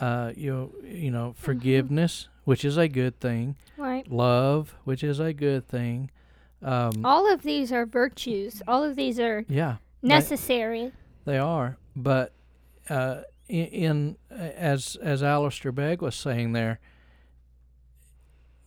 Uh, 0.00 0.32
you'll 0.36 0.72
you 0.84 1.10
know 1.10 1.34
forgiveness, 1.36 2.28
which 2.44 2.64
is 2.64 2.76
a 2.76 2.88
good 2.88 3.18
thing. 3.20 3.56
right. 3.76 4.10
Love, 4.10 4.74
which 4.84 5.02
is 5.02 5.20
a 5.20 5.32
good 5.32 5.68
thing. 5.68 6.10
Um, 6.62 7.04
All 7.04 7.32
of 7.32 7.42
these 7.42 7.72
are 7.72 7.86
virtues. 7.86 8.62
All 8.66 8.82
of 8.82 8.96
these 8.96 9.20
are 9.20 9.44
yeah, 9.48 9.76
necessary. 10.02 10.92
They 11.24 11.38
are, 11.38 11.76
but 11.94 12.32
uh, 12.88 13.22
in, 13.48 13.66
in 13.66 14.16
as 14.30 14.96
as 14.96 15.22
Alistair 15.22 15.72
Begg 15.72 16.02
was 16.02 16.14
saying 16.14 16.52
there, 16.52 16.80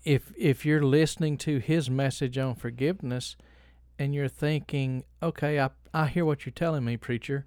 if 0.04 0.34
if 0.38 0.65
you're 0.65 0.84
listening 0.84 1.38
to 1.39 1.60
his 1.60 1.89
message 1.89 2.38
on 2.38 2.56
forgiveness, 2.56 3.36
and 4.00 4.13
you're 4.13 4.28
thinking, 4.28 5.04
okay, 5.22 5.60
I 5.60 5.70
I 5.94 6.08
hear 6.08 6.26
what 6.26 6.46
you're 6.46 6.54
telling 6.54 6.86
me, 6.86 6.98
preacher. 6.98 7.46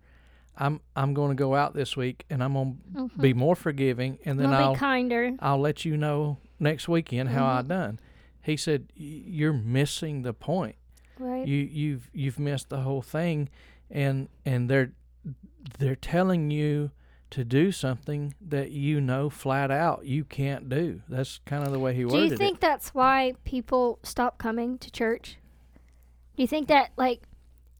I'm 0.57 0.81
I'm 0.95 1.15
going 1.15 1.31
to 1.31 1.35
go 1.35 1.55
out 1.55 1.75
this 1.75 1.97
week 1.97 2.25
and 2.31 2.43
I'm 2.43 2.55
going 2.55 2.79
to 2.97 3.19
be 3.19 3.35
more 3.35 3.57
forgiving, 3.57 4.19
and 4.25 4.39
then 4.39 4.53
I'll 4.53 4.75
be 4.75 4.79
kinder. 4.79 5.33
I'll 5.41 5.59
let 5.61 5.85
you 5.85 5.97
know 5.97 6.39
next 6.61 6.89
weekend 6.89 7.31
how 7.31 7.45
I 7.47 7.59
Mm-hmm. 7.61 7.69
done. 7.69 8.01
He 8.43 8.57
said, 8.57 8.89
you're 8.95 9.53
missing 9.55 10.23
the 10.23 10.33
point 10.35 10.77
Right. 11.19 11.47
you 11.47 11.57
you've 11.59 12.11
you've 12.13 12.39
missed 12.39 12.69
the 12.69 12.81
whole 12.81 13.01
thing 13.03 13.49
and 13.91 14.29
and 14.45 14.69
they're 14.69 14.93
they're 15.79 15.95
telling 15.97 16.51
you 16.51 16.91
to 17.31 17.45
do 17.45 17.73
something 17.73 18.35
that 18.41 18.71
you 18.71 19.01
know 19.01 19.31
flat 19.31 19.71
out 19.71 20.05
you 20.07 20.25
can't 20.25 20.69
do 20.69 21.01
that's 21.09 21.39
kind 21.47 21.65
of 21.65 21.73
the 21.73 21.79
way 21.79 21.95
he 21.95 22.05
works. 22.05 22.15
Do 22.15 22.21
you 22.25 22.37
think 22.37 22.57
it 22.57 22.61
that's 22.61 22.95
why 22.95 23.35
people 23.45 23.99
stop 24.03 24.39
coming 24.39 24.77
to 24.79 24.91
church? 24.91 25.39
Do 26.37 26.43
you 26.43 26.47
think 26.49 26.69
that 26.69 26.91
like 26.97 27.23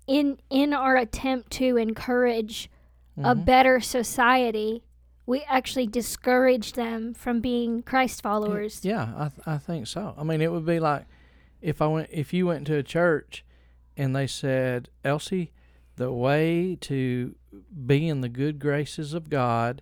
in 0.07 0.39
in 0.51 0.73
our 0.73 0.97
attempt 0.97 1.51
to 1.53 1.77
encourage 1.77 2.71
a 3.19 3.35
Mhm. 3.35 3.45
better 3.45 3.81
society, 3.81 4.83
we 5.27 5.43
actually 5.49 5.87
discourage 5.87 6.73
them 6.75 7.15
from 7.15 7.41
being 7.41 7.83
Christ 7.83 8.21
followers? 8.23 8.85
yeah 8.85 9.13
I, 9.17 9.29
th- 9.29 9.47
I 9.47 9.59
think 9.59 9.87
so 9.87 10.15
i 10.19 10.23
mean 10.25 10.41
it 10.43 10.53
would 10.53 10.67
be 10.67 10.79
like 10.81 11.07
if 11.63 11.81
i 11.81 11.87
went 11.87 12.09
if 12.13 12.33
you 12.35 12.47
went 12.47 12.67
to 12.67 12.75
a 12.77 12.83
church 12.83 13.43
and 13.97 14.15
they 14.15 14.27
said 14.27 14.91
elsie 15.03 15.51
the 15.97 16.13
way 16.13 16.77
to 16.83 17.35
be 17.87 18.07
in 18.09 18.21
the 18.21 18.29
good 18.29 18.59
graces 18.59 19.15
of 19.15 19.31
god 19.31 19.81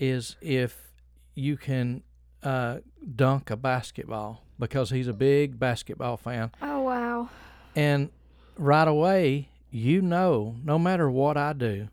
is 0.00 0.34
if 0.40 0.92
you 1.34 1.56
can 1.56 2.02
uh, 2.42 2.78
dunk 3.14 3.50
a 3.50 3.56
basketball 3.56 4.42
because 4.58 4.90
he's 4.90 5.06
a 5.06 5.12
big 5.12 5.58
basketball 5.60 6.16
fan 6.16 6.50
Oh 6.60 6.80
wow. 6.80 7.28
And 7.76 8.10
right 8.58 8.88
away, 8.88 9.48
you 9.72 10.02
know, 10.02 10.54
no 10.62 10.78
matter 10.78 11.10
what 11.10 11.36
I 11.36 11.52
do, 11.54 11.88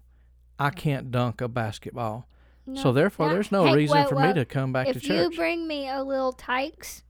I 0.60 0.70
can't 0.70 1.10
dunk 1.12 1.42
a 1.42 1.48
basketball. 1.48 2.26
so 2.76 2.92
therefore, 2.92 3.28
Yeah. 3.28 3.34
there's 3.34 3.52
no 3.52 3.65
Hey, 3.65 3.74
reason 3.78 3.98
wait, 3.98 4.10
for 4.10 4.20
me 4.20 4.32
to 4.34 4.46
come 4.46 4.72
back 4.72 4.86
to 4.88 4.94
church. 4.94 5.04
If 5.06 5.10
you 5.10 5.36
bring 5.36 5.68
me 5.68 5.89
a 5.89 6.04
Little 6.04 6.34
Tikes 6.34 7.04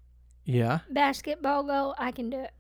yeah. 0.45 0.79
basketball 0.89 1.63
goal, 1.63 1.95
I 1.97 2.11
can 2.13 2.29
do 2.29 2.39
it. 2.39 2.51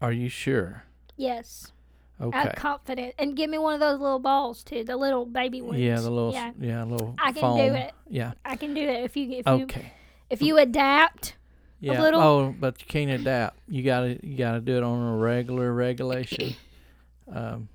Are 0.00 0.12
you 0.12 0.28
sure? 0.28 0.84
Yes. 1.16 1.72
Okay. 2.20 2.38
I'm 2.38 2.52
confident. 2.52 3.14
And 3.18 3.36
give 3.36 3.50
me 3.50 3.58
one 3.58 3.74
of 3.74 3.80
those 3.80 3.98
little 3.98 4.20
balls 4.20 4.62
too, 4.62 4.84
the 4.84 4.96
little 4.96 5.26
baby 5.26 5.62
ones. 5.62 5.80
yeah, 5.80 5.96
the 5.96 6.10
little, 6.10 6.32
Yeah, 6.32 6.52
yeah, 6.60 6.84
little. 6.84 7.16
I 7.18 7.32
can 7.32 7.56
do 7.56 7.74
it. 7.74 7.92
Yeah. 8.08 8.34
I 8.44 8.54
can 8.54 8.72
do 8.72 8.82
it 8.82 9.02
if 9.04 9.16
you 9.16 9.32
if 9.32 9.46
you 9.48 9.66
if 10.30 10.40
you 10.40 10.56
adapt. 10.58 11.34
Yeah. 11.80 12.00
little- 12.00 12.20
Oh, 12.22 12.54
but 12.56 12.80
you 12.80 12.86
can't 12.86 13.10
adapt. 13.10 13.58
You 13.68 13.82
gotta, 13.82 14.20
you 14.24 14.36
gotta 14.38 14.60
do 14.60 14.76
it 14.76 14.82
on 14.84 15.14
a 15.14 15.16
regular 15.16 15.72
regulation. 15.72 16.54
Um, 17.32 17.68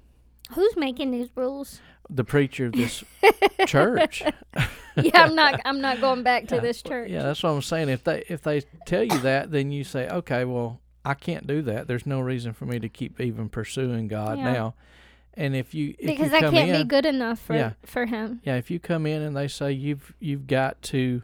Who's 0.52 0.76
making 0.78 1.12
these 1.12 1.30
rules? 1.36 1.80
the 2.10 2.24
preacher 2.24 2.66
of 2.68 2.72
this 2.74 3.04
church. 3.68 4.24
yeah, 4.98 5.24
I'm 5.24 5.36
not. 5.36 5.60
I'm 5.64 5.80
not 5.80 6.02
going 6.02 6.24
back 6.24 6.48
to 6.48 6.56
Yeah, 6.56 6.62
this 6.62 6.82
church. 6.82 7.12
Yeah, 7.12 7.22
that's 7.24 7.44
what 7.44 7.52
I'm 7.52 7.62
saying. 7.62 7.90
If 7.90 8.04
they 8.04 8.24
if 8.30 8.42
they 8.42 8.62
tell 8.86 9.04
you 9.04 9.20
that, 9.20 9.52
then 9.52 9.72
you 9.72 9.84
say, 9.84 10.10
okay, 10.10 10.44
well, 10.46 10.82
I 11.06 11.14
can't 11.14 11.46
do 11.46 11.62
that. 11.64 11.88
There's 11.88 12.08
no 12.08 12.20
reason 12.20 12.54
for 12.54 12.66
me 12.66 12.80
to 12.80 12.90
keep 12.90 13.22
even 13.22 13.48
pursuing 13.50 14.08
God 14.08 14.40
Yeah. 14.40 14.54
now. 14.54 14.74
And 15.36 15.56
if 15.56 15.76
you 15.76 15.94
if 16.00 16.08
because 16.08 16.32
you 16.32 16.38
I 16.38 16.42
can't 16.42 16.70
in, 16.70 16.82
be 16.82 16.84
good 16.84 17.06
enough 17.06 17.40
for 17.40 17.56
Yeah. 17.56 17.74
for 17.86 18.08
him. 18.08 18.42
yeah, 18.44 18.56
if 18.56 18.72
you 18.72 18.80
come 18.80 19.06
in 19.06 19.22
and 19.22 19.38
they 19.38 19.48
say 19.48 19.72
you've 19.72 20.14
you've 20.20 20.48
got 20.48 20.82
to 20.84 21.22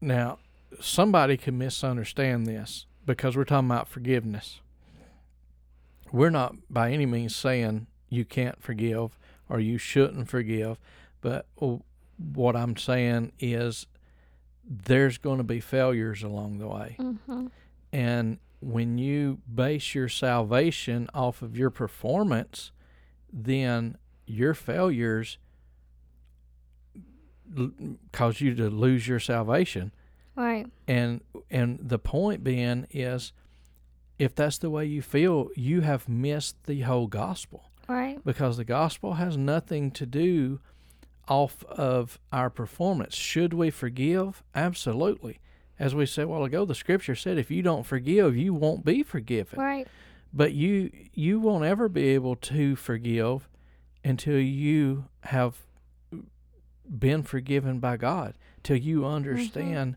now 0.00 0.38
somebody 0.80 1.36
could 1.36 1.54
misunderstand 1.54 2.46
this 2.46 2.86
because 3.04 3.36
we're 3.36 3.44
talking 3.44 3.68
about 3.68 3.88
forgiveness. 3.88 4.60
We're 6.12 6.30
not 6.30 6.54
by 6.70 6.92
any 6.92 7.06
means 7.06 7.34
saying 7.34 7.86
you 8.08 8.24
can't 8.24 8.60
forgive 8.62 9.18
or 9.48 9.60
you 9.60 9.78
shouldn't 9.78 10.28
forgive, 10.28 10.78
but 11.20 11.46
what 12.16 12.56
I'm 12.56 12.76
saying 12.76 13.32
is 13.38 13.86
there's 14.68 15.18
going 15.18 15.38
to 15.38 15.44
be 15.44 15.60
failures 15.60 16.22
along 16.22 16.58
the 16.58 16.66
way. 16.68 16.96
hmm 16.98 17.46
And 17.92 18.38
when 18.60 18.98
you 18.98 19.38
base 19.52 19.94
your 19.94 20.08
salvation 20.08 21.08
off 21.14 21.42
of 21.42 21.56
your 21.56 21.70
performance, 21.70 22.72
then 23.32 23.96
your 24.26 24.54
failures 24.54 25.38
l- 27.56 27.70
cause 28.12 28.40
you 28.40 28.54
to 28.54 28.68
lose 28.70 29.06
your 29.06 29.20
salvation. 29.20 29.92
Right. 30.34 30.66
And 30.88 31.20
and 31.50 31.78
the 31.80 31.98
point 31.98 32.42
being 32.44 32.86
is 32.90 33.32
if 34.18 34.34
that's 34.34 34.58
the 34.58 34.70
way 34.70 34.84
you 34.86 35.02
feel, 35.02 35.48
you 35.56 35.82
have 35.82 36.08
missed 36.08 36.56
the 36.64 36.80
whole 36.82 37.06
gospel 37.06 37.70
Right. 37.88 38.18
because 38.24 38.56
the 38.56 38.64
gospel 38.64 39.14
has 39.14 39.36
nothing 39.36 39.90
to 39.92 40.06
do 40.06 40.60
off 41.28 41.64
of 41.64 42.18
our 42.32 42.48
performance. 42.50 43.14
Should 43.14 43.52
we 43.52 43.70
forgive? 43.70 44.42
Absolutely. 44.54 45.40
As 45.78 45.94
we 45.94 46.06
said 46.06 46.24
a 46.24 46.28
while 46.28 46.44
ago, 46.44 46.64
the 46.64 46.74
scripture 46.74 47.14
said 47.14 47.36
if 47.36 47.50
you 47.50 47.62
don't 47.62 47.84
forgive, 47.84 48.36
you 48.36 48.54
won't 48.54 48.84
be 48.84 49.02
forgiven. 49.02 49.58
Right. 49.58 49.86
But 50.32 50.52
you 50.54 50.90
you 51.14 51.38
won't 51.40 51.64
ever 51.64 51.88
be 51.88 52.08
able 52.08 52.36
to 52.36 52.76
forgive 52.76 53.48
until 54.04 54.38
you 54.38 55.06
have 55.24 55.56
been 56.88 57.22
forgiven 57.22 57.78
by 57.80 57.96
God, 57.96 58.34
till 58.62 58.76
you 58.76 59.04
understand 59.04 59.96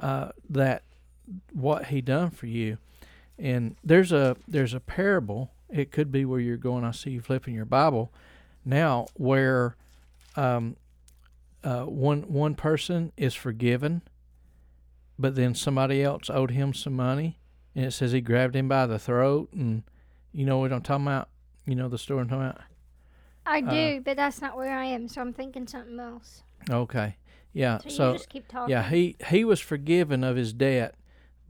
uh, 0.00 0.30
that 0.48 0.82
what 1.52 1.86
He 1.86 2.00
done 2.00 2.30
for 2.30 2.46
you. 2.46 2.78
And 3.40 3.76
there's 3.82 4.12
a 4.12 4.36
there's 4.46 4.74
a 4.74 4.80
parable. 4.80 5.50
It 5.70 5.90
could 5.92 6.12
be 6.12 6.24
where 6.24 6.40
you're 6.40 6.56
going. 6.56 6.84
I 6.84 6.90
see 6.90 7.10
you 7.10 7.20
flipping 7.20 7.54
your 7.54 7.64
Bible 7.64 8.12
now, 8.64 9.06
where 9.14 9.76
um, 10.36 10.76
uh, 11.64 11.84
one 11.84 12.22
one 12.22 12.54
person 12.54 13.12
is 13.16 13.34
forgiven, 13.34 14.02
but 15.18 15.34
then 15.36 15.54
somebody 15.54 16.02
else 16.02 16.28
owed 16.28 16.50
him 16.50 16.74
some 16.74 16.94
money, 16.94 17.38
and 17.74 17.84
it 17.86 17.92
says 17.92 18.12
he 18.12 18.20
grabbed 18.20 18.54
him 18.56 18.68
by 18.68 18.86
the 18.86 18.98
throat, 18.98 19.48
and 19.52 19.82
you 20.32 20.44
know 20.44 20.58
what 20.58 20.72
I'm 20.72 20.82
talking 20.82 21.06
about. 21.06 21.28
You 21.66 21.74
know 21.76 21.88
the 21.88 21.98
story 21.98 22.20
I'm 22.20 22.28
talking 22.28 22.46
about. 22.46 22.60
I 23.46 23.60
Uh, 23.60 23.70
do, 23.70 24.00
but 24.04 24.16
that's 24.16 24.40
not 24.42 24.56
where 24.56 24.76
I 24.76 24.84
am, 24.84 25.08
so 25.08 25.20
I'm 25.22 25.32
thinking 25.32 25.66
something 25.66 25.98
else. 25.98 26.42
Okay, 26.68 27.16
yeah. 27.54 27.78
So, 27.78 27.88
So, 27.88 28.12
just 28.12 28.28
keep 28.28 28.48
talking. 28.48 28.70
yeah, 28.70 28.88
he 28.88 29.16
he 29.28 29.44
was 29.44 29.60
forgiven 29.60 30.22
of 30.24 30.36
his 30.36 30.52
debt, 30.52 30.94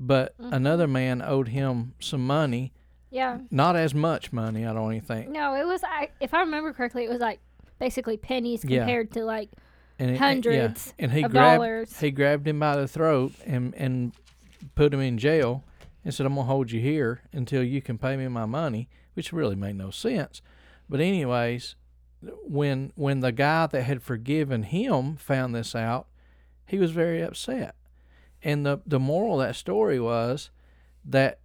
but 0.01 0.37
Mhm. 0.39 0.53
another 0.53 0.89
man 0.89 1.21
owed 1.23 1.49
him 1.49 1.93
some 2.01 2.27
money, 2.27 2.73
Yeah. 3.11 3.39
not 3.51 3.77
as 3.77 3.95
much 3.95 4.33
money. 4.33 4.65
I 4.67 4.73
don't 4.73 4.93
even 4.95 5.07
think. 5.07 5.29
No, 5.29 5.55
it 5.55 5.67
was. 5.67 5.85
I 5.85 6.09
if 6.21 6.33
I 6.35 6.41
remember 6.41 6.73
correctly, 6.73 7.05
it 7.05 7.11
was 7.11 7.21
like 7.21 7.39
basically 7.79 8.17
pennies 8.17 8.65
Yeah. 8.65 8.79
compared 8.81 9.13
to 9.13 9.25
like 9.25 9.51
And 9.99 10.11
it- 10.13 10.19
hundreds 10.19 10.95
yeah. 10.99 11.05
and 11.05 11.13
he 11.13 11.23
of 11.23 11.31
grabbed 11.31 11.59
dollars. 11.59 12.01
he 12.01 12.11
grabbed 12.11 12.49
him 12.49 12.59
by 12.59 12.77
the 12.77 12.89
throat 12.89 13.33
and 13.47 13.75
and 13.75 14.13
put 14.75 14.93
him 14.95 15.01
in 15.01 15.19
jail 15.19 15.63
and 16.05 16.13
said, 16.15 16.25
"I'm 16.27 16.35
gonna 16.35 16.47
hold 16.47 16.71
you 16.73 16.81
here 16.81 17.21
until 17.33 17.63
you 17.63 17.83
can 17.83 17.99
pay 17.99 18.17
me 18.17 18.27
my 18.29 18.47
money," 18.47 18.89
which 19.15 19.33
really 19.33 19.57
made 19.57 19.77
no 19.77 19.91
sense. 19.91 20.41
But 20.89 21.01
anyways, 21.01 21.77
when 22.47 22.93
when 22.97 23.21
the 23.21 23.33
guy 23.33 23.67
that 23.67 23.83
had 23.83 24.03
forgiven 24.03 24.63
him 24.65 25.17
found 25.17 25.55
this 25.55 25.75
out, 25.75 26.07
he 26.67 26.79
was 26.79 26.91
very 26.91 27.21
upset. 27.23 27.75
And 28.43 28.65
the 28.65 28.81
the 28.87 29.01
moral 29.01 29.41
of 29.41 29.47
that 29.47 29.57
story 29.57 30.01
was 30.01 30.51
that 31.05 31.41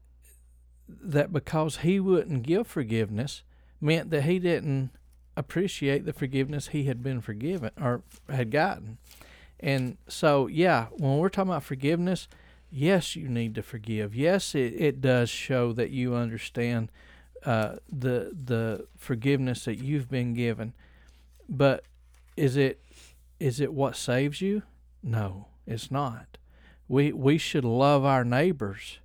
that 0.88 1.34
because 1.34 1.78
he 1.78 2.00
wouldn't 2.00 2.44
give 2.44 2.68
forgiveness 2.68 3.44
meant 3.82 4.12
that 4.12 4.24
he 4.24 4.40
didn't 4.40 4.92
appreciate 5.38 6.06
the 6.06 6.14
forgiveness 6.14 6.70
he 6.70 6.84
had 6.86 7.04
been 7.04 7.22
forgiven 7.22 7.72
or 7.82 8.04
had 8.30 8.52
gotten 8.52 8.98
And 9.60 9.98
so, 10.08 10.48
yeah, 10.48 10.88
when 10.92 11.18
we're 11.18 11.30
talking 11.30 11.52
about 11.52 11.64
forgiveness, 11.64 12.28
yes, 12.72 13.16
you 13.16 13.28
need 13.30 13.56
to 13.56 13.64
forgive. 13.64 14.16
Yes, 14.16 14.54
it, 14.56 14.74
it 14.78 15.02
does 15.02 15.30
show 15.30 15.74
that 15.74 15.92
you 15.92 16.16
understand 16.16 16.92
uh, 17.46 17.78
the 17.92 18.32
the 18.34 18.88
forgiveness 18.98 19.66
that 19.66 19.78
you've 19.78 20.10
been 20.10 20.34
given. 20.34 20.74
But 21.48 21.84
is 22.36 22.58
it 22.58 22.82
is 23.40 23.60
it 23.60 23.74
what 23.74 23.96
saves 23.96 24.42
you? 24.42 24.64
No, 25.04 25.48
it's 25.68 25.92
not. 25.92 26.38
We 26.88 27.12
we 27.12 27.38
should 27.38 27.66
love 27.66 28.06
our 28.06 28.24
neighbors, 28.24 29.00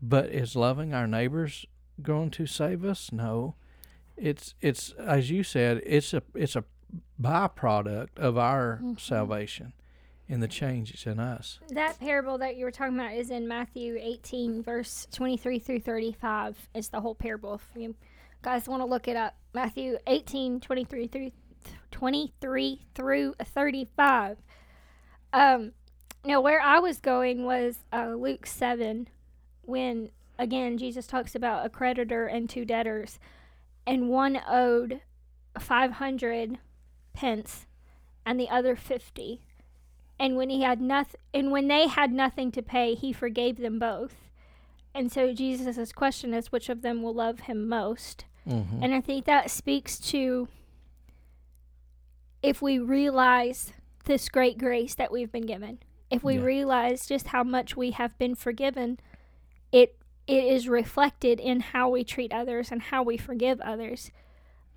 but 0.00 0.26
is 0.26 0.54
loving 0.54 0.94
our 0.94 1.06
neighbors 1.06 1.66
going 2.02 2.30
to 2.30 2.46
save 2.46 2.84
us? 2.84 3.12
No. 3.12 3.54
It's 4.16 4.54
it's 4.60 4.92
as 4.92 5.30
you 5.30 5.42
said, 5.42 5.80
it's 5.84 6.14
a 6.14 6.22
it's 6.34 6.56
a 6.56 6.64
byproduct 7.20 8.16
of 8.16 8.38
our 8.38 8.80
salvation 8.98 9.72
and 10.28 10.42
the 10.42 10.48
changes 10.48 11.06
in 11.06 11.18
us. 11.18 11.58
That 11.70 11.98
parable 11.98 12.38
that 12.38 12.56
you 12.56 12.64
were 12.64 12.70
talking 12.70 12.94
about 12.94 13.14
is 13.14 13.30
in 13.30 13.48
Matthew 13.48 13.96
18, 13.98 14.62
verse 14.62 15.06
23 15.12 15.58
through 15.58 15.80
35. 15.80 16.68
It's 16.74 16.88
the 16.88 17.00
whole 17.00 17.14
parable. 17.14 17.54
If 17.54 17.80
you 17.80 17.94
guys 18.42 18.68
want 18.68 18.82
to 18.82 18.86
look 18.86 19.08
it 19.08 19.16
up, 19.16 19.36
Matthew 19.54 19.96
18, 20.06 20.60
23 20.60 21.06
through 21.06 21.30
23 21.90 22.86
through 22.94 23.34
35. 23.42 24.36
Um, 25.32 25.72
now 26.28 26.42
where 26.42 26.60
I 26.60 26.78
was 26.78 27.00
going 27.00 27.44
was 27.44 27.78
uh, 27.90 28.10
Luke 28.10 28.46
7, 28.46 29.08
when 29.62 30.10
again 30.38 30.76
Jesus 30.76 31.06
talks 31.06 31.34
about 31.34 31.64
a 31.64 31.70
creditor 31.70 32.26
and 32.26 32.48
two 32.48 32.66
debtors, 32.66 33.18
and 33.86 34.10
one 34.10 34.40
owed 34.46 35.00
500 35.58 36.58
pence, 37.14 37.66
and 38.26 38.38
the 38.38 38.50
other 38.50 38.76
50 38.76 39.40
and 40.20 40.36
when 40.36 40.50
he 40.50 40.62
had 40.62 40.80
nothing 40.80 41.20
and 41.32 41.50
when 41.52 41.68
they 41.68 41.86
had 41.86 42.12
nothing 42.12 42.50
to 42.52 42.60
pay 42.60 42.94
he 42.94 43.12
forgave 43.12 43.56
them 43.56 43.78
both. 43.78 44.16
And 44.94 45.10
so 45.10 45.32
jesus' 45.32 45.92
question 45.92 46.34
is 46.34 46.52
which 46.52 46.68
of 46.68 46.82
them 46.82 47.02
will 47.02 47.14
love 47.14 47.40
him 47.40 47.68
most? 47.68 48.26
Mm-hmm. 48.46 48.82
and 48.82 48.94
i 48.94 49.00
think 49.00 49.26
that 49.26 49.50
speaks 49.50 49.98
to 49.98 50.48
if 52.42 52.62
we 52.62 52.78
realize 52.78 53.74
this 54.06 54.30
great 54.30 54.56
grace 54.56 54.94
that 54.94 55.12
we've 55.12 55.30
been 55.30 55.44
given 55.44 55.80
if 56.10 56.22
we 56.24 56.34
Yeah. 56.36 56.42
realize 56.42 57.06
just 57.06 57.28
how 57.28 57.42
much 57.44 57.76
we 57.76 57.90
have 57.92 58.16
been 58.18 58.34
forgiven 58.34 58.98
it 59.72 59.94
it 60.26 60.44
is 60.44 60.68
reflected 60.68 61.40
in 61.40 61.60
how 61.60 61.88
we 61.88 62.04
treat 62.04 62.32
others 62.32 62.70
and 62.70 62.82
how 62.82 63.02
we 63.02 63.16
forgive 63.16 63.60
others 63.60 64.10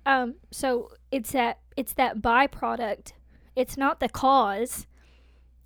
um 0.06 0.34
so 0.50 0.90
it's 1.10 1.32
that 1.32 1.58
it's 1.76 1.92
that 1.94 2.18
byproduct 2.20 3.12
it's 3.56 3.76
not 3.76 4.00
the 4.00 4.08
cause 4.08 4.86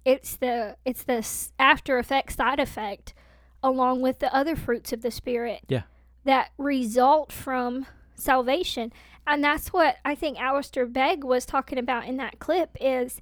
it's 0.04 0.36
the 0.36 0.76
it's 0.84 1.02
the 1.02 1.26
after 1.58 1.98
effect 1.98 2.32
side 2.32 2.60
effect 2.60 3.14
along 3.62 4.00
with 4.02 4.18
the 4.20 4.32
other 4.34 4.54
fruits 4.54 4.92
of 4.92 5.02
the 5.02 5.10
spirit 5.10 5.60
Yeah. 5.68 5.82
that 6.24 6.50
result 6.58 7.32
from 7.32 7.86
salvation 8.14 8.92
and 9.26 9.42
that's 9.42 9.72
what 9.72 9.96
i 10.04 10.14
think 10.14 10.38
alistair 10.40 10.86
begg 10.86 11.24
was 11.24 11.44
talking 11.44 11.78
about 11.78 12.06
in 12.06 12.16
that 12.18 12.38
clip 12.38 12.76
is 12.80 13.20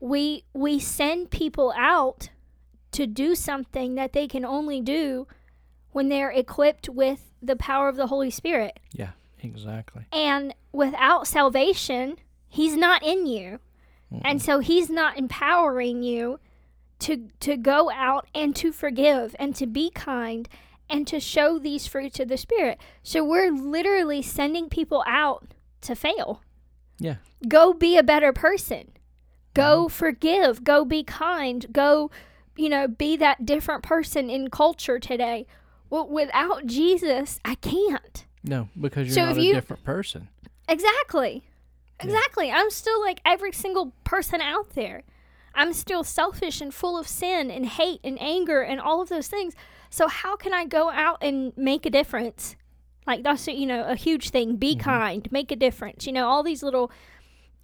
we 0.00 0.44
we 0.52 0.78
send 0.78 1.30
people 1.30 1.72
out 1.76 2.30
to 2.92 3.06
do 3.06 3.34
something 3.34 3.94
that 3.96 4.12
they 4.12 4.26
can 4.28 4.44
only 4.44 4.80
do 4.80 5.26
when 5.92 6.08
they're 6.08 6.30
equipped 6.30 6.88
with 6.88 7.30
the 7.42 7.56
power 7.56 7.88
of 7.88 7.96
the 7.96 8.06
holy 8.08 8.30
spirit 8.30 8.78
Yeah, 8.92 9.10
exactly. 9.40 10.06
and 10.12 10.54
without 10.72 11.26
salvation, 11.26 12.16
he's 12.48 12.76
not 12.76 13.02
in 13.02 13.26
you. 13.26 13.60
And 14.22 14.40
so 14.40 14.60
he's 14.60 14.88
not 14.88 15.18
empowering 15.18 16.04
you 16.04 16.38
to 17.00 17.28
to 17.40 17.56
go 17.56 17.90
out 17.90 18.28
and 18.32 18.54
to 18.54 18.70
forgive 18.70 19.34
and 19.40 19.56
to 19.56 19.66
be 19.66 19.90
kind 19.90 20.48
and 20.88 21.04
to 21.08 21.18
show 21.18 21.58
these 21.58 21.88
fruits 21.88 22.20
of 22.20 22.28
the 22.28 22.36
spirit. 22.36 22.78
So 23.02 23.24
we're 23.24 23.50
literally 23.50 24.22
sending 24.22 24.68
people 24.68 25.02
out 25.04 25.48
to 25.80 25.96
fail. 25.96 26.42
Yeah. 27.00 27.16
Go 27.48 27.72
be 27.74 27.96
a 27.98 28.04
better 28.04 28.32
person. 28.32 28.92
Go 29.54 29.88
forgive, 29.88 30.64
go 30.64 30.84
be 30.84 31.04
kind, 31.04 31.66
go 31.72 32.10
you 32.56 32.68
know, 32.68 32.86
be 32.86 33.16
that 33.16 33.44
different 33.44 33.82
person 33.82 34.30
in 34.30 34.50
culture 34.50 34.98
today. 34.98 35.46
Well, 35.90 36.08
without 36.08 36.66
Jesus, 36.66 37.40
I 37.44 37.56
can't. 37.56 38.26
No, 38.42 38.68
because 38.80 39.08
you're 39.08 39.14
So 39.14 39.26
not 39.26 39.38
a 39.38 39.42
you- 39.42 39.54
different 39.54 39.84
person. 39.84 40.28
Exactly. 40.68 41.44
Exactly. 42.00 42.50
I'm 42.50 42.70
still 42.70 43.00
like 43.00 43.20
every 43.24 43.52
single 43.52 43.92
person 44.02 44.40
out 44.40 44.70
there. 44.70 45.04
I'm 45.54 45.72
still 45.72 46.02
selfish 46.02 46.60
and 46.60 46.74
full 46.74 46.98
of 46.98 47.06
sin 47.06 47.50
and 47.50 47.64
hate 47.66 48.00
and 48.02 48.20
anger 48.20 48.60
and 48.60 48.80
all 48.80 49.00
of 49.00 49.08
those 49.08 49.28
things. 49.28 49.54
So 49.90 50.08
how 50.08 50.36
can 50.36 50.52
I 50.52 50.64
go 50.64 50.90
out 50.90 51.18
and 51.22 51.52
make 51.56 51.86
a 51.86 51.90
difference? 51.90 52.56
Like 53.06 53.22
that's 53.22 53.46
you 53.46 53.66
know 53.66 53.84
a 53.84 53.94
huge 53.94 54.30
thing. 54.30 54.56
Be 54.56 54.72
mm-hmm. 54.72 54.80
kind, 54.80 55.28
make 55.30 55.52
a 55.52 55.56
difference. 55.56 56.06
You 56.06 56.12
know 56.12 56.26
all 56.26 56.42
these 56.42 56.62
little 56.62 56.90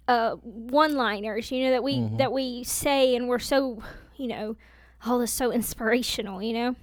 uh, 0.07 0.35
one-liners. 0.43 1.51
You 1.51 1.65
know 1.65 1.71
that 1.71 1.83
we 1.83 2.07
that 2.17 2.31
we 2.31 2.63
say 2.63 3.15
and 3.15 3.27
we're 3.27 3.39
so 3.39 3.81
you 4.17 4.27
know 4.27 4.55
all 5.05 5.19
this 5.19 5.31
so 5.31 5.51
inspirational. 5.51 6.41
You 6.41 6.53
know, 6.53 6.75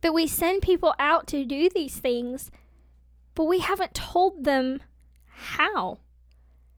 but 0.00 0.12
we 0.14 0.26
send 0.26 0.62
people 0.62 0.94
out 0.98 1.26
to 1.28 1.44
do 1.44 1.68
these 1.68 1.96
things, 1.96 2.50
but 3.34 3.44
we 3.44 3.60
haven't 3.60 3.94
told 3.94 4.44
them 4.44 4.80
how. 5.26 5.98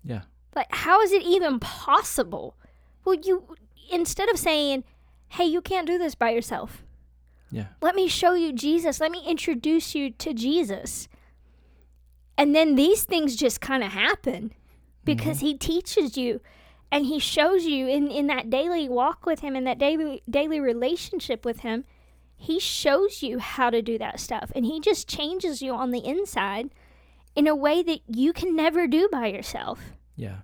Yeah. 0.04 0.22
Like, 0.56 0.74
how 0.74 1.00
is 1.02 1.12
it 1.12 1.22
even 1.22 1.60
possible? 1.60 2.56
Well, 3.04 3.14
you, 3.22 3.44
instead 3.90 4.28
of 4.30 4.38
saying, 4.38 4.84
hey, 5.28 5.44
you 5.44 5.60
can't 5.60 5.86
do 5.86 5.96
this 5.96 6.14
by 6.14 6.30
yourself, 6.30 6.82
Yeah. 7.50 7.66
let 7.80 7.94
me 7.94 8.08
show 8.08 8.34
you 8.34 8.52
Jesus, 8.52 8.98
let 9.00 9.12
me 9.12 9.22
introduce 9.26 9.94
you 9.94 10.10
to 10.10 10.34
Jesus. 10.34 11.06
And 12.36 12.54
then 12.54 12.74
these 12.74 13.04
things 13.04 13.36
just 13.36 13.60
kind 13.60 13.84
of 13.84 13.92
happen 13.92 14.52
because 15.14 15.38
mm-hmm. 15.38 15.46
he 15.46 15.58
teaches 15.58 16.16
you 16.16 16.40
and 16.90 17.06
he 17.06 17.18
shows 17.18 17.64
you 17.64 17.86
in, 17.86 18.10
in 18.10 18.26
that 18.26 18.50
daily 18.50 18.88
walk 18.88 19.26
with 19.26 19.40
him, 19.40 19.54
in 19.54 19.64
that 19.64 19.78
daily, 19.78 20.22
daily 20.28 20.60
relationship 20.60 21.44
with 21.44 21.60
him. 21.60 21.84
He 22.36 22.58
shows 22.58 23.22
you 23.22 23.38
how 23.38 23.70
to 23.70 23.82
do 23.82 23.98
that 23.98 24.18
stuff 24.18 24.50
and 24.54 24.64
he 24.64 24.80
just 24.80 25.08
changes 25.08 25.62
you 25.62 25.74
on 25.74 25.90
the 25.90 26.04
inside 26.04 26.70
in 27.36 27.46
a 27.46 27.54
way 27.54 27.82
that 27.82 28.00
you 28.06 28.32
can 28.32 28.56
never 28.56 28.86
do 28.86 29.08
by 29.10 29.26
yourself. 29.26 29.80
Yeah. 30.16 30.38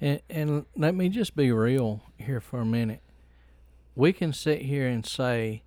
And 0.00 0.20
and 0.30 0.66
let 0.76 0.94
me 0.94 1.08
just 1.08 1.34
be 1.34 1.50
real 1.50 2.02
here 2.18 2.40
for 2.40 2.60
a 2.60 2.64
minute. 2.64 3.02
We 3.94 4.12
can 4.12 4.32
sit 4.32 4.62
here 4.62 4.86
and 4.86 5.04
say 5.04 5.62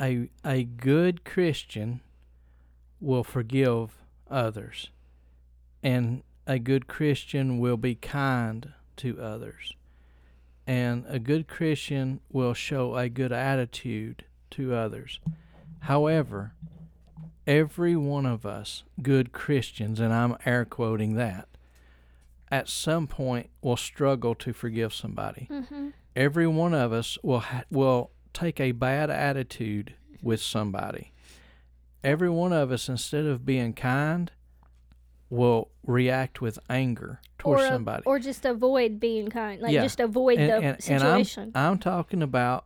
a 0.00 0.28
a 0.44 0.64
good 0.64 1.24
Christian 1.24 2.00
will 3.00 3.24
forgive 3.24 4.02
others. 4.30 4.90
And 5.82 6.22
a 6.48 6.58
good 6.58 6.88
Christian 6.88 7.58
will 7.58 7.76
be 7.76 7.94
kind 7.94 8.72
to 8.96 9.20
others. 9.20 9.74
And 10.66 11.04
a 11.06 11.18
good 11.18 11.46
Christian 11.46 12.20
will 12.32 12.54
show 12.54 12.96
a 12.96 13.08
good 13.08 13.32
attitude 13.32 14.24
to 14.52 14.74
others. 14.74 15.20
However, 15.80 16.54
every 17.46 17.96
one 17.96 18.26
of 18.26 18.46
us, 18.46 18.82
good 19.02 19.30
Christians, 19.30 20.00
and 20.00 20.12
I'm 20.12 20.36
air 20.46 20.64
quoting 20.64 21.14
that, 21.14 21.48
at 22.50 22.68
some 22.68 23.06
point 23.06 23.50
will 23.60 23.76
struggle 23.76 24.34
to 24.36 24.54
forgive 24.54 24.94
somebody. 24.94 25.48
Mm-hmm. 25.50 25.88
Every 26.16 26.46
one 26.46 26.72
of 26.72 26.92
us 26.92 27.18
will 27.22 27.40
ha- 27.40 27.64
will 27.70 28.10
take 28.32 28.58
a 28.58 28.72
bad 28.72 29.10
attitude 29.10 29.94
with 30.22 30.40
somebody. 30.40 31.12
Every 32.02 32.30
one 32.30 32.52
of 32.54 32.72
us, 32.72 32.88
instead 32.88 33.26
of 33.26 33.44
being 33.44 33.74
kind, 33.74 34.32
will 35.30 35.68
react 35.86 36.40
with 36.40 36.58
anger 36.70 37.20
towards 37.38 37.62
or, 37.62 37.66
somebody. 37.68 38.02
or 38.06 38.18
just 38.18 38.44
avoid 38.44 38.98
being 38.98 39.28
kind, 39.28 39.60
like 39.60 39.72
Yeah. 39.72 39.82
just 39.82 40.00
avoid 40.00 40.38
and, 40.38 40.50
the 40.50 40.56
and, 40.56 40.64
and 40.64 40.82
situation. 40.82 41.52
I'm, 41.54 41.72
I'm 41.72 41.78
talking 41.78 42.22
about 42.22 42.64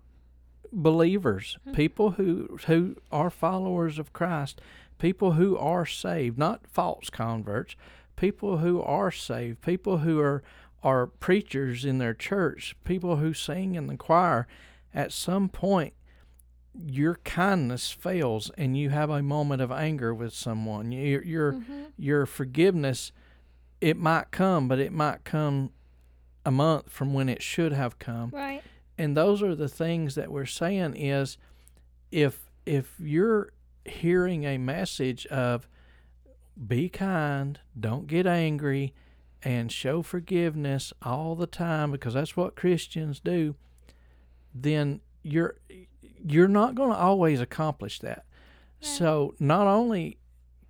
believers, 0.72 1.59
Mm-hmm. 1.61 1.72
people 1.77 2.11
who 2.12 2.59
who 2.66 2.96
are 3.11 3.31
followers 3.31 3.98
of 3.98 4.12
Christ, 4.12 4.61
people 4.98 5.33
who 5.33 5.57
are 5.57 5.85
saved, 5.87 6.38
not 6.38 6.66
false 6.66 7.11
converts, 7.11 7.77
people 8.16 8.59
who 8.59 8.81
are 8.81 9.11
saved, 9.11 9.61
people 9.62 9.98
who 9.98 10.20
are 10.20 10.42
are 10.83 11.07
preachers 11.07 11.85
in 11.85 11.98
their 11.98 12.14
church, 12.14 12.75
people 12.85 13.16
who 13.16 13.33
sing 13.33 13.75
in 13.75 13.87
the 13.87 13.96
choir. 13.96 14.46
At 14.94 15.12
some 15.12 15.48
point, 15.48 15.94
your 16.74 17.16
kindness 17.24 17.90
fails, 17.90 18.50
and 18.56 18.76
you 18.76 18.90
have 18.90 19.11
a 19.11 19.22
moment 19.22 19.61
of 19.61 19.70
anger 19.70 20.14
with 20.14 20.32
someone. 20.32 20.90
Your 20.92 21.22
your 21.22 21.52
Mm-hmm. 21.52 21.82
your 21.98 22.26
forgiveness, 22.26 23.12
it 23.80 23.96
might 23.96 24.30
come, 24.30 24.68
but 24.68 24.78
it 24.78 24.92
might 24.92 25.24
come 25.24 25.70
a 26.44 26.50
month 26.50 26.90
from 26.90 27.12
when 27.14 27.28
it 27.28 27.40
should 27.42 27.72
have 27.72 27.98
come 28.00 28.30
right. 28.30 28.62
and 28.98 29.16
those 29.16 29.42
are 29.42 29.54
the 29.54 29.68
things 29.68 30.16
that 30.16 30.30
we're 30.32 30.44
saying 30.46 30.96
is 30.96 31.38
if 32.11 32.50
if 32.66 32.94
you're 32.98 33.52
hearing 33.85 34.44
a 34.44 34.58
message 34.58 35.24
of 35.26 35.68
be 36.66 36.88
kind 36.88 37.61
don't 37.78 38.06
get 38.08 38.26
angry 38.26 38.92
and 39.42 39.70
show 39.70 40.02
forgiveness 40.02 40.92
all 41.02 41.37
the 41.37 41.46
time 41.46 41.90
because 41.92 42.14
that's 42.14 42.37
what 42.37 42.56
Christians 42.56 43.20
do, 43.20 43.54
then 44.54 45.00
you're 45.22 45.56
you're 46.24 46.48
not 46.48 46.74
going 46.74 46.90
to 46.90 46.96
always 46.96 47.40
accomplish 47.40 47.98
that. 48.00 48.24
So 48.80 49.35
not 49.38 49.68
only 49.68 50.18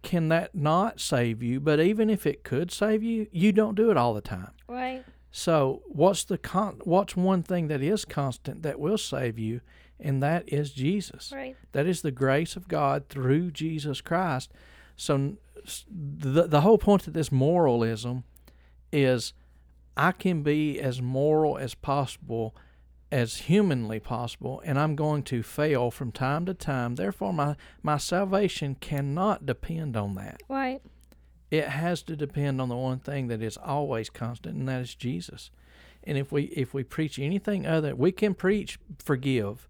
can 0.02 0.28
that 0.28 0.54
not 0.54 1.00
save 1.00 1.42
you, 1.42 1.60
but 1.60 1.80
even 1.80 2.10
if 2.10 2.26
it 2.26 2.44
could 2.44 2.70
save 2.70 3.02
you, 3.02 3.26
you 3.30 3.52
don't 3.52 3.74
do 3.74 3.90
it 3.90 3.96
all 3.96 4.12
the 4.12 4.20
time. 4.20 4.50
Right. 4.68 5.04
So 5.30 5.82
what's 5.86 6.24
the 6.24 6.36
con- 6.36 6.80
what's 6.84 7.16
one 7.16 7.42
thing 7.42 7.68
that 7.68 7.82
is 7.82 8.04
constant 8.04 8.62
that 8.62 8.78
will 8.78 8.98
save 8.98 9.38
you, 9.38 9.62
and 9.98 10.22
that 10.22 10.52
is 10.52 10.72
Jesus. 10.72 11.32
Right. 11.34 11.56
That 11.72 11.86
is 11.86 12.02
the 12.02 12.10
grace 12.10 12.54
of 12.54 12.68
God 12.68 13.08
through 13.08 13.52
Jesus 13.52 14.00
Christ. 14.02 14.52
So 14.96 15.36
the 15.88 16.48
the 16.48 16.60
whole 16.60 16.78
point 16.78 17.06
of 17.06 17.14
this 17.14 17.32
moralism 17.32 18.24
is 18.92 19.32
I 19.96 20.12
can 20.12 20.42
be 20.42 20.78
as 20.80 21.00
moral 21.00 21.56
as 21.56 21.74
possible 21.74 22.54
as 23.12 23.36
humanly 23.36 24.00
possible 24.00 24.62
and 24.64 24.78
I'm 24.78 24.96
going 24.96 25.22
to 25.24 25.42
fail 25.42 25.90
from 25.90 26.10
time 26.10 26.46
to 26.46 26.54
time. 26.54 26.94
Therefore 26.96 27.32
my 27.32 27.56
my 27.82 27.98
salvation 27.98 28.74
cannot 28.80 29.44
depend 29.46 29.96
on 29.96 30.14
that. 30.16 30.42
Right. 30.48 30.80
It 31.50 31.68
has 31.68 32.02
to 32.04 32.16
depend 32.16 32.60
on 32.60 32.70
the 32.70 32.76
one 32.76 32.98
thing 32.98 33.28
that 33.28 33.42
is 33.42 33.58
always 33.58 34.08
constant 34.08 34.56
and 34.56 34.66
that 34.68 34.80
is 34.80 34.94
Jesus. 34.94 35.50
And 36.02 36.16
if 36.16 36.32
we 36.32 36.44
if 36.44 36.72
we 36.72 36.82
preach 36.84 37.18
anything 37.18 37.66
other 37.66 37.94
we 37.94 38.12
can 38.12 38.32
preach 38.34 38.78
forgive 38.98 39.68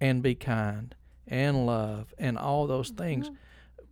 and 0.00 0.22
be 0.22 0.36
kind 0.36 0.94
and 1.26 1.66
love 1.66 2.14
and 2.18 2.38
all 2.38 2.68
those 2.68 2.90
things 2.90 3.30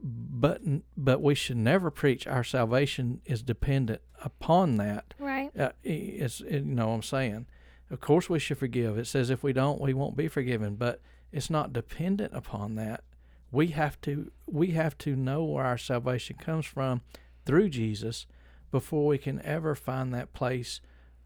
but 0.00 0.60
but 0.96 1.20
we 1.20 1.34
should 1.34 1.56
never 1.56 1.90
preach 1.90 2.26
our 2.26 2.44
salvation 2.44 3.20
is 3.24 3.42
dependent 3.42 4.02
upon 4.22 4.76
that 4.76 5.14
Right. 5.18 5.50
uh, 5.58 5.70
it's 5.82 6.40
it, 6.42 6.64
you 6.64 6.74
know 6.76 6.88
what 6.88 6.94
I'm 6.94 7.02
saying. 7.02 7.46
Of 7.90 8.00
course, 8.00 8.30
we 8.30 8.38
should 8.38 8.58
forgive. 8.58 8.98
It 8.98 9.06
says 9.06 9.30
if 9.30 9.42
we 9.42 9.52
don't, 9.52 9.80
we 9.80 9.94
won't 9.94 10.16
be 10.16 10.28
forgiven. 10.28 10.76
But 10.76 11.00
it's 11.32 11.50
not 11.50 11.72
dependent 11.72 12.34
upon 12.34 12.74
that. 12.76 13.04
We 13.50 13.68
have 13.68 14.00
to 14.02 14.30
we 14.46 14.72
have 14.72 14.98
to 14.98 15.14
know 15.14 15.44
where 15.44 15.64
our 15.64 15.78
salvation 15.78 16.36
comes 16.36 16.66
from 16.66 17.02
through 17.44 17.68
Jesus 17.68 18.26
before 18.70 19.06
we 19.06 19.18
can 19.18 19.40
ever 19.42 19.74
find 19.74 20.12
that 20.12 20.32
place 20.32 20.80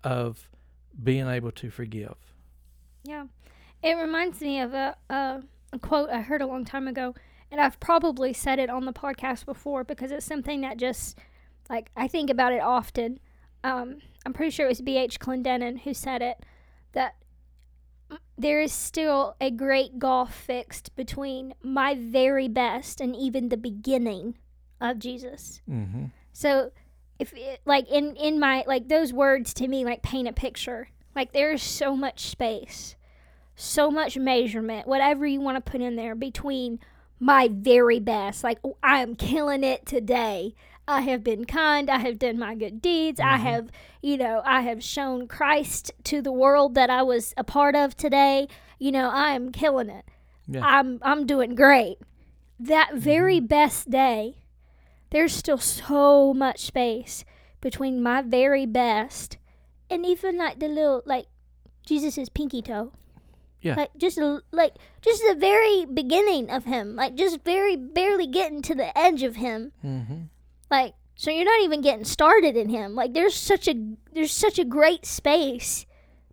of 0.05 0.51
being 1.03 1.27
able 1.27 1.53
to 1.53 1.71
forgive. 1.71 2.17
Yeah. 3.05 3.27
It 3.83 3.95
reminds 3.95 4.41
me 4.41 4.61
of 4.61 4.75
a, 4.75 4.97
a, 5.09 5.43
a 5.73 5.79
quote 5.79 6.11
I 6.11 6.21
heard 6.21 6.43
a 6.43 6.47
long 6.47 6.65
time 6.65 6.89
ago, 6.89 7.15
and 7.51 7.61
I've 7.61 7.81
probably 7.81 8.33
said 8.33 8.59
it 8.59 8.69
on 8.69 8.85
the 8.85 8.93
podcast 8.93 9.47
before 9.47 9.85
because 9.85 10.11
it's 10.11 10.27
something 10.27 10.61
that 10.63 10.77
just, 10.77 11.19
like, 11.71 11.91
I 11.97 12.09
think 12.09 12.29
about 12.29 12.53
it 12.53 12.61
often. 12.61 13.21
Um, 13.65 13.99
I'm 14.29 14.35
pretty 14.35 14.51
sure 14.51 14.67
it 14.67 14.69
was 14.69 14.83
B.H. 14.83 15.21
Clendennen 15.21 15.81
who 15.81 15.95
said 15.95 16.21
it 16.21 16.45
that 16.93 17.15
there 18.37 18.61
is 18.61 18.75
still 18.75 19.35
a 19.41 19.51
great 19.51 19.99
gulf 19.99 20.35
fixed 20.35 20.95
between 20.97 21.55
my 21.63 21.95
very 21.99 22.47
best 22.47 23.01
and 23.01 23.17
even 23.17 23.49
the 23.49 23.57
beginning 23.57 24.37
of 24.83 24.99
Jesus. 24.99 25.63
Mm-hmm. 25.67 26.05
So 26.35 26.73
if 27.19 27.33
it, 27.35 27.63
like 27.65 27.89
in 27.89 28.17
in 28.17 28.39
my 28.39 28.65
like 28.67 28.89
those 28.89 29.15
words 29.15 29.55
to 29.55 29.67
me 29.67 29.83
like 29.87 30.03
paint 30.03 30.29
a 30.29 30.33
picture. 30.35 30.91
Like 31.17 31.33
there's 31.33 31.63
so 31.63 31.97
much 31.97 32.29
space, 32.29 32.97
so 33.57 33.91
much 33.91 34.19
measurement, 34.19 34.87
whatever 34.87 35.27
you 35.27 35.41
want 35.41 35.57
to 35.57 35.71
put 35.71 35.81
in 35.81 35.97
there 35.97 36.15
between 36.15 36.81
my 37.19 37.49
very 37.51 37.99
best. 37.99 38.45
Like 38.45 38.59
oh, 38.63 38.77
I 38.83 39.01
am 39.01 39.15
killing 39.15 39.65
it 39.65 39.87
today. 39.87 40.55
I 40.89 41.03
have 41.03 41.23
been 41.23 41.45
kind. 41.45 41.91
I 41.91 41.99
have 41.99 42.19
done 42.19 42.39
my 42.39 42.55
good 42.55 42.81
deeds. 42.81 43.21
I 43.21 43.37
have, 43.37 43.71
you 44.03 44.17
know, 44.17 44.43
I 44.45 44.63
have 44.63 44.83
shown 44.83 45.29
Christ 45.29 45.93
to 46.05 46.23
the 46.23 46.33
world 46.33 46.75
that 46.75 46.91
I 46.91 47.03
was 47.03 47.35
a 47.37 47.45
part 47.45 47.77
of 47.77 47.97
today. 47.97 48.49
You 48.79 48.93
know, 48.93 49.11
I 49.11 49.33
am 49.33 49.53
killing 49.53 49.91
it. 49.91 50.05
Yeah. 50.47 50.65
I'm 50.65 50.99
I'm 51.03 51.27
doing 51.27 51.55
great. 51.55 51.99
That 52.59 52.95
very 52.95 53.39
best 53.39 53.91
day 53.91 54.37
there's 55.11 55.33
still 55.33 55.59
so 55.59 56.35
much 56.35 56.61
space 56.61 57.25
between 57.61 58.03
my 58.03 58.23
very 58.23 58.67
best 58.67 59.39
and 59.91 60.05
even 60.05 60.37
like 60.37 60.59
the 60.59 60.69
little 60.69 61.03
like 61.07 61.27
Jesus's 61.87 62.29
pinky 62.29 62.63
toe. 62.63 62.93
Yeah. 63.61 63.75
Like 63.75 63.91
just 63.97 64.19
like 64.53 64.75
just 65.03 65.23
the 65.27 65.35
very 65.35 65.85
beginning 65.85 66.51
of 66.51 66.65
him, 66.65 66.95
like 66.95 67.15
just 67.15 67.45
very 67.45 67.77
barely 67.77 68.27
getting 68.27 68.63
to 68.63 68.75
the 68.75 68.97
edge 68.97 69.23
of 69.23 69.37
him. 69.37 69.73
Mm-hmm. 69.85 70.25
Like 70.71 70.95
so 71.15 71.31
you're 71.31 71.45
not 71.45 71.63
even 71.63 71.81
getting 71.81 72.05
started 72.05 72.57
in 72.57 72.69
him. 72.69 72.95
Like 72.95 73.15
there's 73.15 73.35
such 73.35 73.67
a 73.69 73.75
there's 74.13 74.33
such 74.33 74.59
a 74.59 74.65
great 74.65 75.05
space 75.05 75.87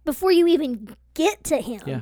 before 0.04 0.32
you 0.32 0.48
even 0.48 0.96
get 1.14 1.44
to 1.46 1.58
him. 1.62 1.82
Yeah. 1.86 2.02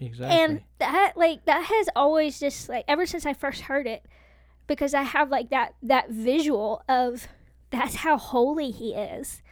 Exactly. 0.00 0.38
And 0.38 0.60
that 0.78 1.12
like 1.16 1.44
that 1.44 1.64
has 1.64 1.88
always 1.94 2.40
just 2.40 2.68
like 2.68 2.84
ever 2.88 3.06
since 3.06 3.26
I 3.26 3.32
first 3.32 3.62
heard 3.62 3.86
it, 3.86 4.04
because 4.66 4.94
I 4.94 5.02
have 5.02 5.30
like 5.30 5.50
that 5.50 5.74
that 5.82 6.10
visual 6.10 6.82
of 6.88 7.28
that's 7.70 7.96
how 7.96 8.18
holy 8.18 8.70
he 8.70 8.94
is, 8.94 9.42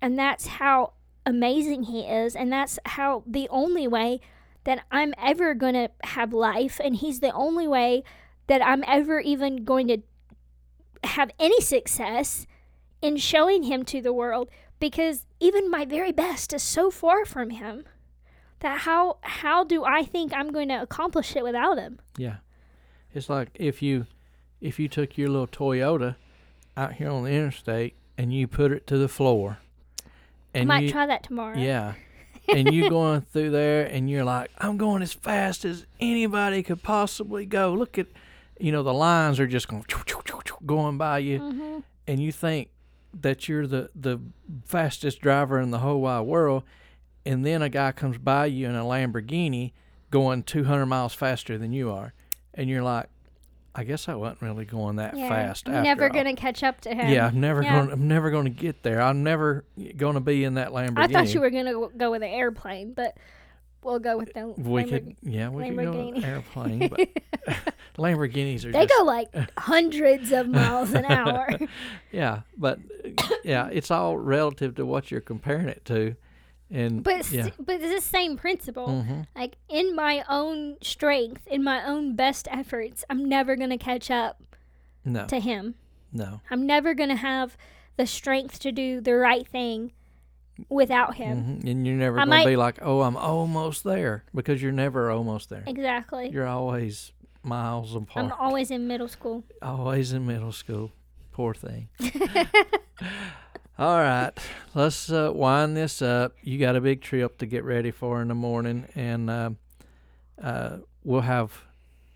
and 0.00 0.18
that's 0.18 0.46
how 0.46 0.92
amazing 1.24 1.84
he 1.84 2.00
is, 2.02 2.34
and 2.34 2.52
that's 2.52 2.78
how 2.86 3.22
the 3.26 3.48
only 3.50 3.86
way 3.86 4.20
that 4.64 4.84
I'm 4.90 5.14
ever 5.18 5.54
gonna 5.54 5.90
have 6.04 6.32
life, 6.32 6.80
and 6.82 6.96
he's 6.96 7.20
the 7.20 7.32
only 7.32 7.68
way 7.68 8.02
that 8.46 8.64
I'm 8.64 8.82
ever 8.86 9.20
even 9.20 9.64
going 9.64 9.88
to 9.88 9.98
have 11.04 11.30
any 11.38 11.60
success 11.60 12.46
in 13.02 13.16
showing 13.16 13.64
him 13.64 13.84
to 13.84 14.00
the 14.00 14.12
world 14.12 14.50
because 14.78 15.26
even 15.40 15.70
my 15.70 15.84
very 15.84 16.12
best 16.12 16.52
is 16.52 16.62
so 16.62 16.90
far 16.90 17.24
from 17.24 17.50
him 17.50 17.84
that 18.60 18.80
how 18.80 19.18
how 19.22 19.64
do 19.64 19.84
I 19.84 20.04
think 20.04 20.32
I'm 20.32 20.50
going 20.52 20.68
to 20.68 20.80
accomplish 20.80 21.36
it 21.36 21.44
without 21.44 21.78
him? 21.78 21.98
Yeah. 22.16 22.36
It's 23.14 23.28
like 23.28 23.50
if 23.54 23.82
you 23.82 24.06
if 24.60 24.78
you 24.78 24.88
took 24.88 25.16
your 25.18 25.28
little 25.28 25.46
Toyota 25.46 26.16
out 26.76 26.94
here 26.94 27.10
on 27.10 27.24
the 27.24 27.30
interstate 27.30 27.94
and 28.18 28.32
you 28.32 28.46
put 28.46 28.72
it 28.72 28.86
to 28.86 28.98
the 28.98 29.08
floor 29.08 29.58
I 30.02 30.58
and 30.60 30.68
might 30.68 30.84
you 30.84 30.90
try 30.90 31.06
that 31.06 31.22
tomorrow. 31.22 31.56
yeah 31.56 31.94
and 32.48 32.72
you're 32.72 32.90
going 32.90 33.20
through 33.32 33.50
there 33.50 33.86
and 33.86 34.08
you're 34.10 34.24
like 34.24 34.50
I'm 34.58 34.76
going 34.76 35.02
as 35.02 35.12
fast 35.12 35.64
as 35.64 35.86
anybody 36.00 36.62
could 36.62 36.82
possibly 36.82 37.46
go. 37.46 37.72
Look 37.72 37.98
at 37.98 38.06
you 38.58 38.72
know 38.72 38.82
the 38.82 38.94
lines 38.94 39.38
are 39.38 39.46
just 39.46 39.68
going 39.68 39.84
going 40.64 40.96
by 40.98 41.18
you 41.18 41.38
hmm 41.38 41.78
and 42.08 42.20
you 42.20 42.30
think 42.30 42.68
that 43.20 43.48
you're 43.48 43.66
the 43.66 43.90
the 43.94 44.18
fastest 44.64 45.20
driver 45.20 45.60
in 45.60 45.70
the 45.70 45.78
whole 45.78 46.00
wide 46.02 46.20
world 46.20 46.62
and 47.24 47.44
then 47.44 47.60
a 47.62 47.68
guy 47.68 47.90
comes 47.92 48.16
by 48.18 48.46
you 48.46 48.68
in 48.68 48.74
a 48.76 48.84
Lamborghini 48.84 49.72
going 50.10 50.42
200 50.44 50.86
miles 50.86 51.12
faster 51.14 51.58
than 51.58 51.72
you 51.72 51.90
are 51.90 52.12
and 52.54 52.68
you're 52.70 52.82
like 52.82 53.08
I 53.74 53.84
guess 53.84 54.08
I 54.08 54.14
wasn't 54.14 54.40
really 54.40 54.64
going 54.64 54.96
that 54.96 55.16
Yeah. 55.16 55.28
fast 55.28 55.68
I'm 55.68 55.82
never 55.82 56.08
going 56.08 56.24
to 56.24 56.32
catch 56.40 56.62
up 56.62 56.80
to 56.82 56.94
him. 56.94 57.10
yeah, 57.10 57.26
I'm 57.26 57.40
never 57.40 57.62
Yeah. 57.62 57.72
going. 57.72 57.90
I'm 57.92 58.08
never 58.08 58.30
going 58.30 58.44
to 58.44 58.50
get 58.50 58.82
there. 58.82 59.02
I'm 59.02 59.22
never 59.22 59.64
going 59.98 60.14
to 60.14 60.20
be 60.20 60.44
in 60.44 60.54
that 60.54 60.70
Lamborghini. 60.70 60.98
I 60.98 61.06
thought 61.08 61.34
you 61.34 61.40
were 61.40 61.50
going 61.50 61.66
to 61.66 61.90
go 61.94 62.10
with 62.10 62.22
an 62.22 62.30
airplane, 62.30 62.94
but 62.94 63.18
we'll 63.82 63.98
go 63.98 64.16
with 64.16 64.32
the 64.34 64.48
We 64.48 64.82
Lamborghini. 64.82 64.88
could, 64.90 65.16
yeah, 65.22 65.48
we 65.48 65.68
could 65.68 65.76
go 65.76 66.06
with 66.14 66.24
airplane, 66.24 66.88
but 66.88 67.08
Lamborghinis 67.98 68.64
are 68.64 68.72
They 68.72 68.86
just 68.86 68.98
go 68.98 69.04
like 69.04 69.28
hundreds 69.58 70.32
of 70.32 70.48
miles 70.48 70.92
an 70.92 71.04
hour. 71.04 71.48
yeah, 72.12 72.40
but 72.56 72.78
yeah, 73.44 73.68
it's 73.72 73.90
all 73.90 74.16
relative 74.18 74.74
to 74.76 74.86
what 74.86 75.10
you're 75.10 75.20
comparing 75.20 75.68
it 75.68 75.84
to, 75.86 76.16
and 76.70 77.02
But 77.02 77.30
yeah, 77.30 77.50
but 77.58 77.80
it's 77.80 77.94
the 77.94 78.00
same 78.00 78.36
principle. 78.36 79.02
hmm 79.02 79.22
Like 79.34 79.56
in 79.68 79.94
my 79.94 80.24
own 80.28 80.76
strength, 80.82 81.46
in 81.46 81.62
my 81.62 81.84
own 81.84 82.16
best 82.16 82.48
efforts, 82.50 83.04
I'm 83.08 83.24
never 83.28 83.56
going 83.56 83.70
to 83.70 83.78
catch 83.78 84.10
up 84.10 84.42
no, 85.04 85.26
to 85.26 85.38
him. 85.38 85.76
no, 86.12 86.40
I'm 86.50 86.66
never 86.66 86.92
going 86.94 87.10
to 87.10 87.16
have 87.16 87.56
the 87.96 88.06
strength 88.06 88.58
to 88.60 88.72
do 88.72 89.00
the 89.00 89.14
right 89.14 89.46
thing 89.48 89.92
without 90.68 91.14
him. 91.14 91.60
hmm 91.60 91.66
and 91.66 91.86
you're 91.86 91.96
never 91.96 92.18
I 92.20 92.24
going 92.24 92.42
to 92.42 92.48
be 92.48 92.56
like, 92.56 92.78
oh, 92.82 93.02
I'm 93.02 93.16
almost 93.16 93.84
there 93.84 94.24
because 94.34 94.62
you're 94.62 94.72
never 94.72 95.10
almost 95.10 95.50
there. 95.50 95.64
Exactly. 95.66 96.28
You're 96.30 96.46
always 96.46 97.12
miles 97.42 97.94
apart. 97.94 98.26
I'm 98.26 98.32
always 98.32 98.70
in 98.70 98.86
middle 98.86 99.08
school. 99.08 99.44
Always 99.62 100.12
in 100.12 100.26
middle 100.26 100.52
school. 100.52 100.92
Poor 101.32 101.54
thing. 101.54 101.88
All 103.78 103.98
right, 103.98 104.30
let's 104.74 105.12
uh, 105.12 105.30
wind 105.34 105.76
this 105.76 106.00
up. 106.00 106.32
You 106.42 106.58
got 106.58 106.76
a 106.76 106.80
big 106.80 107.02
trip 107.02 107.36
to 107.38 107.46
get 107.46 107.62
ready 107.62 107.90
for 107.90 108.22
in 108.22 108.28
the 108.28 108.34
morning, 108.34 108.86
and 108.94 109.28
uh, 109.28 109.50
uh, 110.42 110.78
we'll 111.04 111.20
have, 111.20 111.62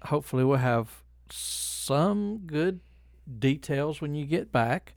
hopefully, 0.04 0.42
we'll 0.42 0.56
have 0.56 1.02
some 1.28 2.38
good 2.46 2.80
details 3.38 4.00
when 4.00 4.14
you 4.14 4.24
get 4.24 4.50
back. 4.50 4.94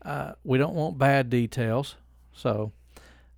Uh, 0.00 0.34
we 0.44 0.56
don't 0.56 0.74
want 0.74 0.98
bad 0.98 1.30
details, 1.30 1.96
so 2.38 2.72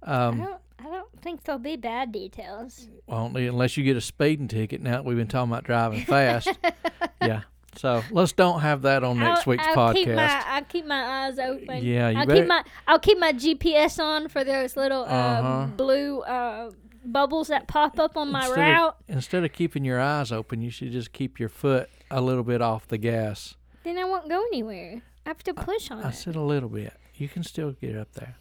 I 0.03 0.27
um, 0.27 0.39
don't. 0.39 0.61
I 0.79 0.85
don't 0.85 1.21
think 1.21 1.45
there'll 1.45 1.59
be 1.59 1.77
bad 1.77 2.11
details. 2.11 2.89
well, 3.07 3.27
unless 3.37 3.77
you 3.77 3.85
get 3.85 3.97
a 3.97 4.01
speeding 4.01 4.49
ticket. 4.49 4.81
Now 4.81 4.93
that 4.93 5.05
we've 5.05 5.17
been 5.17 5.29
talking 5.29 5.51
about 5.53 5.65
driving 5.65 6.05
fast, 6.05 6.49
yeah. 7.23 7.43
So 7.77 8.03
let's 8.11 8.33
don't 8.33 8.61
have 8.61 8.83
that 8.83 9.05
on 9.05 9.19
next 9.19 9.41
I'll, 9.47 9.51
week's 9.53 9.67
I'll 9.67 9.77
podcast. 9.77 9.95
Keep 9.95 10.09
my, 10.15 10.43
I'll 10.47 10.65
keep 10.65 10.87
my 10.87 11.05
eyes 11.27 11.39
open. 11.39 11.85
Yeah, 11.85 12.09
you 12.09 12.19
I'll 12.19 12.27
better- 12.27 12.41
keep 12.41 12.49
my 12.49 12.65
I'll 12.89 12.99
keep 12.99 13.19
my 13.19 13.33
GPS 13.33 13.99
on 14.03 14.29
for 14.29 14.43
those 14.43 14.77
little 14.77 15.03
uh, 15.03 15.07
Uh-huh. 15.07 15.67
blue 15.77 16.21
uh, 16.23 16.71
bubbles 17.05 17.49
that 17.49 17.69
pop 17.69 17.99
up 17.99 18.17
on 18.17 18.33
my 18.33 18.47
instead 18.47 18.61
route. 18.73 18.97
Of, 19.09 19.15
instead 19.17 19.45
of 19.45 19.53
keeping 19.53 19.85
your 19.85 20.01
eyes 20.01 20.33
open, 20.33 20.63
you 20.63 20.71
should 20.71 20.93
just 20.93 21.13
keep 21.13 21.39
your 21.39 21.49
foot 21.51 21.89
a 22.11 22.21
little 22.21 22.43
bit 22.45 22.61
off 22.63 22.89
the 22.89 22.99
gas. 22.99 23.55
Then 23.85 23.99
I 23.99 24.05
won't 24.05 24.29
go 24.29 24.41
anywhere. 24.47 25.03
I 25.27 25.29
have 25.29 25.43
to 25.45 25.55
push 25.55 25.91
on 25.91 26.03
I 26.03 26.09
it. 26.09 26.15
said 26.15 26.37
a 26.37 26.41
little 26.43 26.69
bit. 26.71 26.93
You 27.15 27.29
can 27.29 27.43
still 27.45 27.73
get 27.73 27.97
up 27.97 28.13
there. 28.15 28.35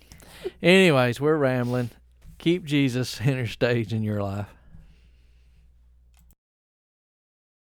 Anyways, 0.62 1.20
we're 1.20 1.38
rambling. 1.38 1.92
Keep 2.38 2.66
Jesus 2.66 3.10
center 3.10 3.48
stage 3.48 3.94
in 3.94 4.04
your 4.04 4.22
life. 4.22 4.48